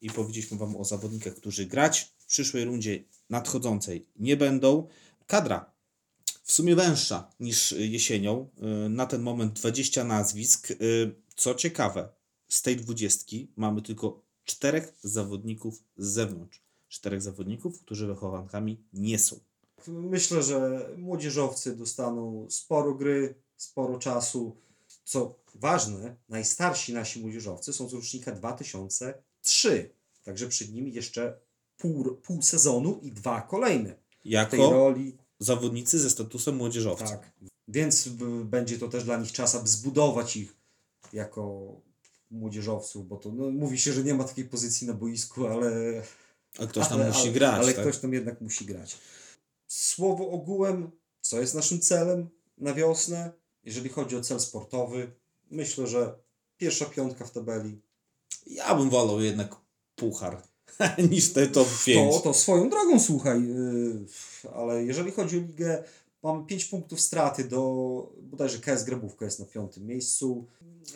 i 0.00 0.10
powiedzieliśmy 0.10 0.58
Wam 0.58 0.76
o 0.76 0.84
zawodnikach, 0.84 1.34
którzy 1.34 1.66
grać 1.66 2.14
w 2.18 2.26
przyszłej 2.26 2.64
rundzie 2.64 3.04
nadchodzącej 3.30 4.06
nie 4.16 4.36
będą. 4.36 4.86
Kadra 5.26 5.72
w 6.42 6.52
sumie 6.52 6.76
węższa 6.76 7.30
niż 7.40 7.72
jesienią. 7.72 8.48
Na 8.90 9.06
ten 9.06 9.22
moment 9.22 9.52
20 9.52 10.04
nazwisk. 10.04 10.68
Co 11.36 11.54
ciekawe, 11.54 12.08
z 12.48 12.62
tej 12.62 12.76
dwudziestki 12.76 13.52
mamy 13.56 13.82
tylko 13.82 14.22
czterech 14.44 14.92
zawodników 15.02 15.82
z 15.96 16.06
zewnątrz. 16.06 16.62
Czterech 16.88 17.22
zawodników, 17.22 17.80
którzy 17.80 18.06
wychowankami 18.06 18.84
nie 18.92 19.18
są. 19.18 19.40
Myślę, 19.86 20.42
że 20.42 20.88
młodzieżowcy 20.96 21.76
dostaną 21.76 22.46
sporo 22.50 22.94
gry, 22.94 23.34
sporo 23.56 23.98
czasu. 23.98 24.56
Co 25.04 25.38
ważne, 25.54 26.16
najstarsi 26.28 26.92
nasi 26.92 27.20
młodzieżowcy 27.20 27.72
są 27.72 27.88
z 27.88 27.92
rocznika 27.92 28.32
2003. 28.32 29.90
Także 30.24 30.48
przed 30.48 30.72
nimi 30.72 30.92
jeszcze 30.92 31.40
pół, 31.76 32.16
pół 32.16 32.42
sezonu 32.42 32.98
i 33.02 33.12
dwa 33.12 33.40
kolejne. 33.42 33.90
W 33.90 34.22
tej 34.22 34.32
Jako 34.32 34.70
roli. 34.70 35.16
zawodnicy 35.38 35.98
ze 35.98 36.10
statusem 36.10 36.56
młodzieżowca. 36.56 37.08
Tak. 37.08 37.32
Więc 37.68 38.08
będzie 38.44 38.78
to 38.78 38.88
też 38.88 39.04
dla 39.04 39.16
nich 39.16 39.32
czas, 39.32 39.54
aby 39.54 39.68
zbudować 39.68 40.36
ich 40.36 40.56
jako 41.12 41.72
młodzieżowców, 42.30 43.08
bo 43.08 43.16
to 43.16 43.32
no, 43.32 43.50
mówi 43.50 43.78
się, 43.78 43.92
że 43.92 44.04
nie 44.04 44.14
ma 44.14 44.24
takiej 44.24 44.44
pozycji 44.44 44.86
na 44.86 44.94
boisku, 44.94 45.46
ale 45.46 45.70
A 46.58 46.66
ktoś 46.66 46.88
tam 46.88 47.00
ale, 47.00 47.08
musi 47.08 47.22
ale, 47.22 47.32
grać. 47.32 47.54
Ale 47.54 47.72
tak? 47.72 47.84
ktoś 47.84 47.98
tam 47.98 48.12
jednak 48.12 48.40
musi 48.40 48.64
grać. 48.64 48.98
Słowo 49.66 50.30
ogółem, 50.30 50.90
co 51.20 51.40
jest 51.40 51.54
naszym 51.54 51.80
celem 51.80 52.28
na 52.58 52.74
wiosnę, 52.74 53.32
jeżeli 53.64 53.88
chodzi 53.88 54.16
o 54.16 54.20
cel 54.20 54.40
sportowy, 54.40 55.10
myślę, 55.50 55.86
że 55.86 56.18
pierwsza 56.56 56.84
piątka 56.84 57.24
w 57.24 57.30
tabeli. 57.30 57.80
Ja 58.46 58.74
bym 58.74 58.90
wolał 58.90 59.20
jednak 59.20 59.56
puchar. 59.96 60.42
niż 61.10 61.32
te 61.32 61.46
top 61.46 61.68
5. 61.84 62.14
To, 62.14 62.20
to 62.20 62.34
swoją 62.34 62.70
drogą, 62.70 63.00
słuchaj, 63.00 63.42
yy, 63.42 64.06
ale 64.54 64.84
jeżeli 64.84 65.12
chodzi 65.12 65.38
o 65.38 65.40
ligę, 65.40 65.84
mamy 66.22 66.46
5 66.46 66.64
punktów 66.64 67.00
straty 67.00 67.44
do, 67.44 68.12
bodajże 68.22 68.58
KS 68.58 68.84
Grabówka 68.84 69.24
jest 69.24 69.38
na 69.38 69.44
piątym 69.44 69.86
miejscu. 69.86 70.46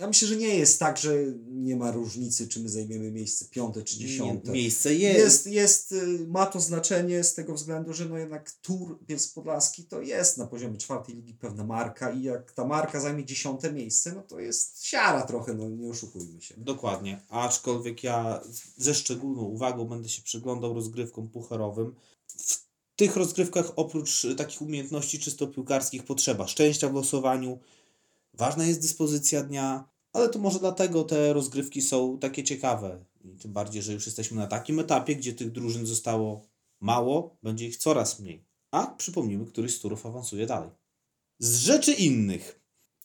Ja 0.00 0.06
myślę, 0.06 0.28
że 0.28 0.36
nie 0.36 0.56
jest 0.56 0.80
tak, 0.80 0.98
że 0.98 1.14
nie 1.46 1.76
ma 1.76 1.90
różnicy, 1.90 2.48
czy 2.48 2.60
my 2.60 2.68
zajmiemy 2.68 3.10
miejsce 3.10 3.44
piąte 3.50 3.82
czy 3.82 3.98
dziesiąte. 3.98 4.52
Miejsce 4.52 4.94
jest. 4.94 5.18
Jest, 5.18 5.46
jest, 5.46 5.92
y, 5.92 6.26
ma 6.28 6.46
to 6.46 6.60
znaczenie 6.60 7.24
z 7.24 7.34
tego 7.34 7.54
względu, 7.54 7.92
że 7.92 8.04
no 8.04 8.18
jednak 8.18 8.50
Tur 8.50 8.98
Bielsk 9.06 9.34
Podlaski 9.34 9.84
to 9.84 10.00
jest 10.00 10.38
na 10.38 10.46
poziomie 10.46 10.78
czwartej 10.78 11.14
ligi 11.14 11.34
pewna 11.34 11.64
marka 11.64 12.10
i 12.10 12.22
jak 12.22 12.52
ta 12.52 12.64
marka 12.64 13.00
zajmie 13.00 13.24
dziesiąte 13.24 13.72
miejsce, 13.72 14.12
no 14.12 14.22
to 14.22 14.40
jest 14.40 14.84
siara 14.84 15.22
trochę, 15.22 15.54
no 15.54 15.68
nie 15.68 15.90
oszukujmy 15.90 16.42
się. 16.42 16.54
Dokładnie. 16.58 17.20
Aczkolwiek 17.28 18.04
ja 18.04 18.42
ze 18.76 18.94
szczególną 18.94 19.42
uwagą 19.42 19.84
będę 19.84 20.08
się 20.08 20.22
przyglądał 20.22 20.74
rozgrywkom 20.74 21.28
pucharowym. 21.28 21.94
W 22.36 22.71
tych 23.02 23.16
rozgrywkach 23.16 23.72
oprócz 23.76 24.24
y, 24.24 24.34
takich 24.34 24.62
umiejętności 24.62 25.18
czysto 25.18 25.46
piłkarskich 25.46 26.04
potrzeba 26.04 26.46
szczęścia 26.46 26.88
w 26.88 26.94
losowaniu. 26.94 27.58
Ważna 28.34 28.66
jest 28.66 28.80
dyspozycja 28.80 29.42
dnia, 29.42 29.88
ale 30.12 30.28
to 30.28 30.38
może 30.38 30.58
dlatego 30.58 31.04
te 31.04 31.32
rozgrywki 31.32 31.82
są 31.82 32.18
takie 32.18 32.44
ciekawe. 32.44 33.04
I 33.24 33.36
tym 33.36 33.52
bardziej, 33.52 33.82
że 33.82 33.92
już 33.92 34.06
jesteśmy 34.06 34.36
na 34.36 34.46
takim 34.46 34.78
etapie, 34.78 35.16
gdzie 35.16 35.32
tych 35.32 35.52
drużyn 35.52 35.86
zostało 35.86 36.46
mało, 36.80 37.36
będzie 37.42 37.66
ich 37.66 37.76
coraz 37.76 38.20
mniej. 38.20 38.44
A 38.70 38.86
przypomnijmy, 38.86 39.46
któryś 39.46 39.76
z 39.76 39.80
turów 39.80 40.06
awansuje 40.06 40.46
dalej. 40.46 40.70
Z 41.38 41.58
rzeczy 41.58 41.92
innych. 41.92 42.60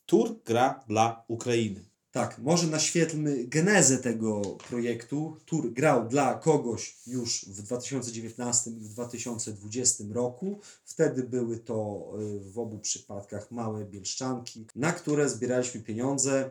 Tur 0.06 0.40
gra 0.46 0.84
dla 0.88 1.26
Ukrainy. 1.28 1.87
Tak, 2.12 2.39
może 2.39 2.67
naświetlmy 2.67 3.48
genezę 3.48 3.98
tego 3.98 4.41
projektu. 4.41 5.38
Tur 5.46 5.74
grał 5.74 6.08
dla 6.08 6.34
kogoś 6.34 6.98
już 7.08 7.46
w 7.46 7.62
2019 7.62 8.72
i 8.72 8.74
w 8.74 8.89
2020 8.89 10.04
roku. 10.12 10.60
Wtedy 10.86 11.24
były 11.24 11.60
to 11.60 12.10
y, 12.20 12.39
w 12.52 12.60
obu 12.60 12.80
przypadkach 12.80 13.52
małe 13.52 13.86
bielszczanki, 13.86 14.65
na 14.76 14.91
które 14.91 15.30
zbieraliśmy 15.30 15.82
pieniądze 15.82 16.50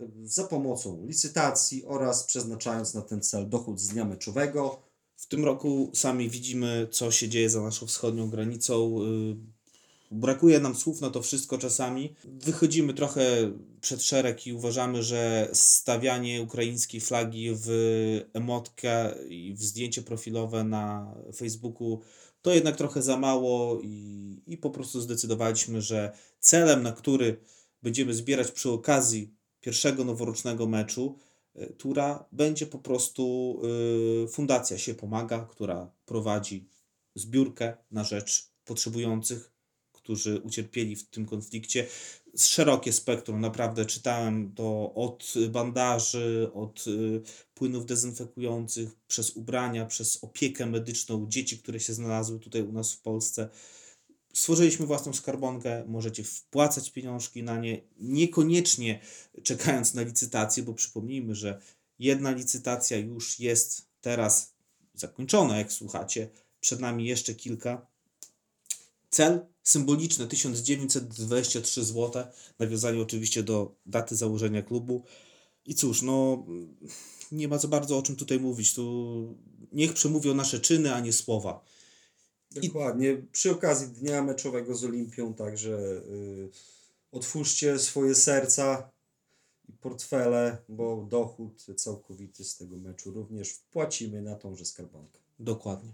y, 0.00 0.08
za 0.24 0.44
pomocą 0.44 1.06
licytacji 1.06 1.84
oraz 1.84 2.24
przeznaczając 2.24 2.94
na 2.94 3.02
ten 3.02 3.20
cel 3.20 3.48
dochód 3.48 3.80
z 3.80 3.88
dnia 3.88 4.04
meczowego. 4.04 4.82
W 5.16 5.26
tym 5.26 5.44
roku 5.44 5.90
sami 5.94 6.30
widzimy, 6.30 6.88
co 6.90 7.10
się 7.10 7.28
dzieje 7.28 7.50
za 7.50 7.62
naszą 7.62 7.86
wschodnią 7.86 8.30
granicą. 8.30 8.96
Brakuje 10.14 10.60
nam 10.60 10.74
słów 10.74 11.00
na 11.00 11.10
to 11.10 11.22
wszystko 11.22 11.58
czasami. 11.58 12.14
Wychodzimy 12.24 12.94
trochę 12.94 13.52
przed 13.80 14.02
szereg 14.02 14.46
i 14.46 14.52
uważamy, 14.52 15.02
że 15.02 15.48
stawianie 15.52 16.42
ukraińskiej 16.42 17.00
flagi 17.00 17.50
w 17.54 17.68
emotkę 18.32 19.14
i 19.28 19.54
w 19.54 19.62
zdjęcie 19.62 20.02
profilowe 20.02 20.64
na 20.64 21.14
Facebooku 21.36 22.00
to 22.42 22.54
jednak 22.54 22.76
trochę 22.76 23.02
za 23.02 23.16
mało 23.16 23.80
i, 23.82 24.42
i 24.46 24.56
po 24.56 24.70
prostu 24.70 25.00
zdecydowaliśmy, 25.00 25.82
że 25.82 26.12
celem, 26.40 26.82
na 26.82 26.92
który 26.92 27.40
będziemy 27.82 28.14
zbierać 28.14 28.50
przy 28.50 28.70
okazji 28.70 29.34
pierwszego 29.60 30.04
noworocznego 30.04 30.66
meczu, 30.66 31.18
y, 31.56 31.74
Tura 31.78 32.24
będzie 32.32 32.66
po 32.66 32.78
prostu 32.78 33.56
y, 34.24 34.28
Fundacja 34.28 34.78
się 34.78 34.94
pomaga, 34.94 35.46
która 35.50 35.90
prowadzi 36.06 36.68
zbiórkę 37.14 37.76
na 37.90 38.04
rzecz 38.04 38.50
potrzebujących, 38.64 39.53
którzy 40.04 40.40
ucierpieli 40.40 40.96
w 40.96 41.08
tym 41.08 41.26
konflikcie. 41.26 41.86
Szerokie 42.36 42.92
spektrum, 42.92 43.40
naprawdę 43.40 43.86
czytałem 43.86 44.54
to 44.54 44.94
od 44.94 45.34
bandaży, 45.50 46.50
od 46.54 46.86
y, 46.86 47.22
płynów 47.54 47.86
dezynfekujących, 47.86 48.88
przez 49.06 49.30
ubrania, 49.30 49.86
przez 49.86 50.24
opiekę 50.24 50.66
medyczną 50.66 51.26
dzieci, 51.28 51.58
które 51.58 51.80
się 51.80 51.94
znalazły 51.94 52.40
tutaj 52.40 52.62
u 52.62 52.72
nas 52.72 52.92
w 52.92 53.00
Polsce. 53.00 53.48
Stworzyliśmy 54.34 54.86
własną 54.86 55.12
skarbonkę, 55.12 55.84
możecie 55.86 56.24
wpłacać 56.24 56.90
pieniążki 56.90 57.42
na 57.42 57.58
nie, 57.58 57.80
niekoniecznie 58.00 59.00
czekając 59.42 59.94
na 59.94 60.02
licytację, 60.02 60.62
bo 60.62 60.74
przypomnijmy, 60.74 61.34
że 61.34 61.60
jedna 61.98 62.30
licytacja 62.30 62.98
już 62.98 63.40
jest 63.40 63.88
teraz 64.00 64.54
zakończona, 64.94 65.58
jak 65.58 65.72
słuchacie. 65.72 66.28
Przed 66.60 66.80
nami 66.80 67.06
jeszcze 67.06 67.34
kilka. 67.34 67.93
Cel 69.14 69.46
symboliczny 69.62 70.26
1923 70.26 71.84
zł, 71.84 72.24
nawiązanie 72.58 73.02
oczywiście 73.02 73.42
do 73.42 73.76
daty 73.86 74.16
założenia 74.16 74.62
klubu. 74.62 75.04
I 75.66 75.74
cóż, 75.74 76.02
no 76.02 76.46
nie 77.32 77.48
ma 77.48 77.58
za 77.58 77.68
bardzo 77.68 77.98
o 77.98 78.02
czym 78.02 78.16
tutaj 78.16 78.40
mówić. 78.40 78.74
Tu 78.74 79.36
niech 79.72 79.92
przemówią 79.92 80.34
nasze 80.34 80.60
czyny, 80.60 80.94
a 80.94 81.00
nie 81.00 81.12
słowa. 81.12 81.64
Dokładnie. 82.50 83.22
Przy 83.32 83.50
okazji 83.50 83.88
dnia 83.88 84.22
meczowego 84.22 84.74
z 84.74 84.84
Olimpią, 84.84 85.34
także 85.34 85.72
y, 85.72 86.50
otwórzcie 87.12 87.78
swoje 87.78 88.14
serca 88.14 88.90
i 89.68 89.72
portfele, 89.72 90.58
bo 90.68 91.06
dochód 91.10 91.66
całkowity 91.76 92.44
z 92.44 92.56
tego 92.56 92.76
meczu 92.76 93.10
również 93.10 93.50
wpłacimy 93.50 94.22
na 94.22 94.34
tąże 94.34 94.64
skarbonkę. 94.64 95.18
Dokładnie. 95.38 95.92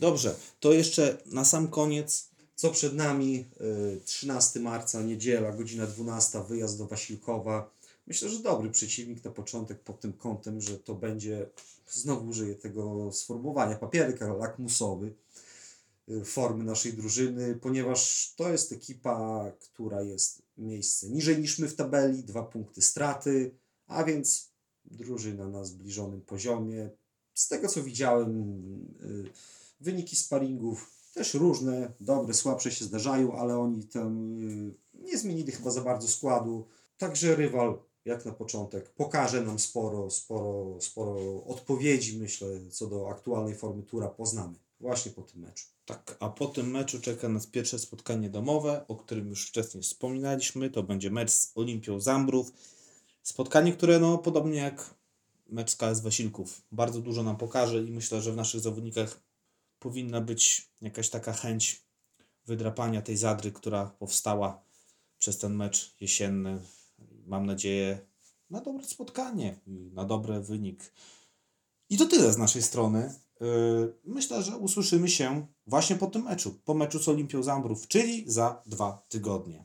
Dobrze, 0.00 0.36
to 0.60 0.72
jeszcze 0.72 1.22
na 1.26 1.44
sam 1.44 1.68
koniec 1.68 2.37
Co 2.58 2.70
przed 2.70 2.94
nami? 2.94 3.50
Y, 3.96 4.00
13 4.04 4.60
marca, 4.60 5.02
niedziela, 5.02 5.52
godzina 5.52 5.86
12, 5.86 6.44
wyjazd 6.48 6.78
do 6.78 6.86
Wasilkowa. 6.86 7.70
Myślę, 8.06 8.28
że 8.28 8.38
dobry 8.38 8.70
przeciwnik 8.70 9.24
na 9.24 9.30
początek 9.30 9.80
pod 9.80 10.00
tym 10.00 10.12
kątem, 10.12 10.60
że 10.60 10.78
to 10.78 10.94
będzie, 10.94 11.50
znowu 11.90 12.28
użyję 12.28 12.54
tego 12.54 13.12
sformułowania, 13.12 13.76
papierka 13.76 14.34
lakmusowy 14.34 15.14
y, 16.08 16.24
formy 16.24 16.64
naszej 16.64 16.92
drużyny, 16.92 17.54
ponieważ 17.54 18.32
to 18.36 18.48
jest 18.48 18.72
ekipa, 18.72 19.52
która 19.60 20.02
jest 20.02 20.42
miejsce 20.56 21.08
niżej 21.08 21.38
niż 21.38 21.58
my 21.58 21.68
w 21.68 21.76
tabeli, 21.76 22.24
dwa 22.24 22.42
punkty 22.42 22.82
straty, 22.82 23.50
a 23.86 24.04
więc 24.04 24.50
drużyna 24.84 25.48
na 25.48 25.64
zbliżonym 25.64 26.20
poziomie. 26.20 26.90
Z 27.34 27.48
tego 27.48 27.68
co 27.68 27.82
widziałem, 27.82 28.30
y, 29.02 29.30
wyniki 29.80 30.16
sparingów 30.16 30.97
też 31.18 31.34
różne, 31.34 31.92
dobre, 32.00 32.34
słabsze 32.34 32.70
się 32.70 32.84
zdarzają, 32.84 33.32
ale 33.32 33.58
oni 33.58 33.84
tam 33.84 34.32
y, 34.38 34.74
nie 34.94 35.18
zmienili 35.18 35.52
chyba 35.52 35.70
za 35.70 35.80
bardzo 35.80 36.08
składu. 36.08 36.66
Także 36.98 37.36
rywal, 37.36 37.78
jak 38.04 38.24
na 38.24 38.32
początek, 38.32 38.90
pokaże 38.90 39.42
nam 39.42 39.58
sporo, 39.58 40.10
sporo, 40.10 40.76
sporo 40.80 41.44
odpowiedzi, 41.44 42.18
myślę, 42.18 42.48
co 42.70 42.86
do 42.86 43.08
aktualnej 43.08 43.54
formy 43.54 43.82
tura 43.82 44.08
poznamy 44.08 44.54
właśnie 44.80 45.12
po 45.12 45.22
tym 45.22 45.40
meczu. 45.40 45.66
Tak, 45.86 46.16
a 46.20 46.28
po 46.28 46.46
tym 46.46 46.70
meczu 46.70 47.00
czeka 47.00 47.28
nas 47.28 47.46
pierwsze 47.46 47.78
spotkanie 47.78 48.30
domowe, 48.30 48.84
o 48.88 48.96
którym 48.96 49.28
już 49.28 49.48
wcześniej 49.48 49.82
wspominaliśmy. 49.82 50.70
To 50.70 50.82
będzie 50.82 51.10
mecz 51.10 51.30
z 51.30 51.52
Olimpią 51.54 52.00
Zambrów. 52.00 52.52
Spotkanie, 53.22 53.72
które 53.72 53.98
no 53.98 54.18
podobnie 54.18 54.58
jak 54.58 54.94
mecz 55.48 55.70
z 55.70 55.76
KS 55.76 56.00
Wasilków 56.00 56.62
bardzo 56.72 57.00
dużo 57.00 57.22
nam 57.22 57.36
pokaże 57.36 57.82
i 57.82 57.90
myślę, 57.90 58.22
że 58.22 58.32
w 58.32 58.36
naszych 58.36 58.60
zawodnikach 58.60 59.27
powinna 59.78 60.20
być 60.20 60.70
jakaś 60.80 61.10
taka 61.10 61.32
chęć 61.32 61.82
wydrapania 62.46 63.02
tej 63.02 63.16
zadry, 63.16 63.52
która 63.52 63.86
powstała 63.86 64.62
przez 65.18 65.38
ten 65.38 65.56
mecz 65.56 65.94
jesienny. 66.00 66.60
Mam 67.26 67.46
nadzieję 67.46 67.98
na 68.50 68.60
dobre 68.60 68.84
spotkanie 68.84 69.58
na 69.66 70.04
dobry 70.04 70.40
wynik. 70.40 70.92
I 71.90 71.98
to 71.98 72.06
tyle 72.06 72.32
z 72.32 72.38
naszej 72.38 72.62
strony. 72.62 73.14
Yy, 73.40 73.94
Myślę, 74.04 74.42
że 74.42 74.56
usłyszymy 74.56 75.08
się 75.08 75.46
właśnie 75.66 75.96
po 75.96 76.06
tym 76.06 76.22
meczu, 76.22 76.60
po 76.64 76.74
meczu 76.74 77.02
z 77.02 77.08
Olimpią 77.08 77.42
Zambrów, 77.42 77.88
czyli 77.88 78.24
za 78.26 78.62
dwa 78.66 79.02
tygodnie. 79.08 79.64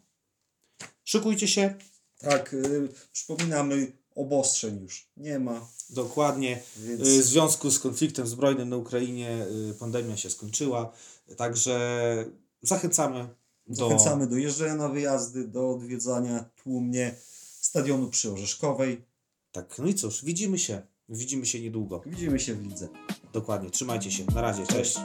Szykujcie 1.04 1.48
się, 1.48 1.76
Tak, 2.24 2.54
y, 2.54 2.90
przypominamy, 3.12 3.92
obostrzeń 4.16 4.80
już 4.82 5.08
nie 5.18 5.40
ma, 5.40 5.68
dokładnie. 5.90 6.64
więc 6.78 7.00
Yy, 7.00 7.22
W 7.22 7.26
związku 7.26 7.72
z 7.72 7.80
konfliktem 7.80 8.28
zbrojnym 8.28 8.70
na 8.70 8.78
Ukrainie 8.78 9.46
yy, 9.68 9.74
pandemia 9.74 10.18
się 10.18 10.30
skończyła, 10.30 10.92
także 11.38 12.26
zachęcamy 12.62 13.30
do... 13.68 13.76
zachęcamy 13.76 14.28
do 14.28 14.38
jeżdżenia 14.38 14.76
na 14.76 14.90
wyjazdy, 14.90 15.48
do 15.48 15.72
odwiedzania 15.72 16.46
tłumnie 16.64 17.16
stadionu 17.62 18.10
przy 18.10 18.32
Orzeszkowej. 18.32 19.06
Tak, 19.52 19.80
no 19.80 19.88
i 19.88 19.96
cóż, 19.96 20.26
widzimy 20.26 20.60
się. 20.60 20.82
Widzimy 21.10 21.46
się 21.46 21.62
niedługo. 21.62 22.02
Widzimy 22.06 22.40
się 22.40 22.54
w 22.54 22.64
lidze. 22.64 22.88
Dokładnie. 23.34 23.70
Trzymajcie 23.70 24.12
się. 24.12 24.26
Na 24.36 24.42
razie. 24.42 24.68
Cześć. 24.68 25.00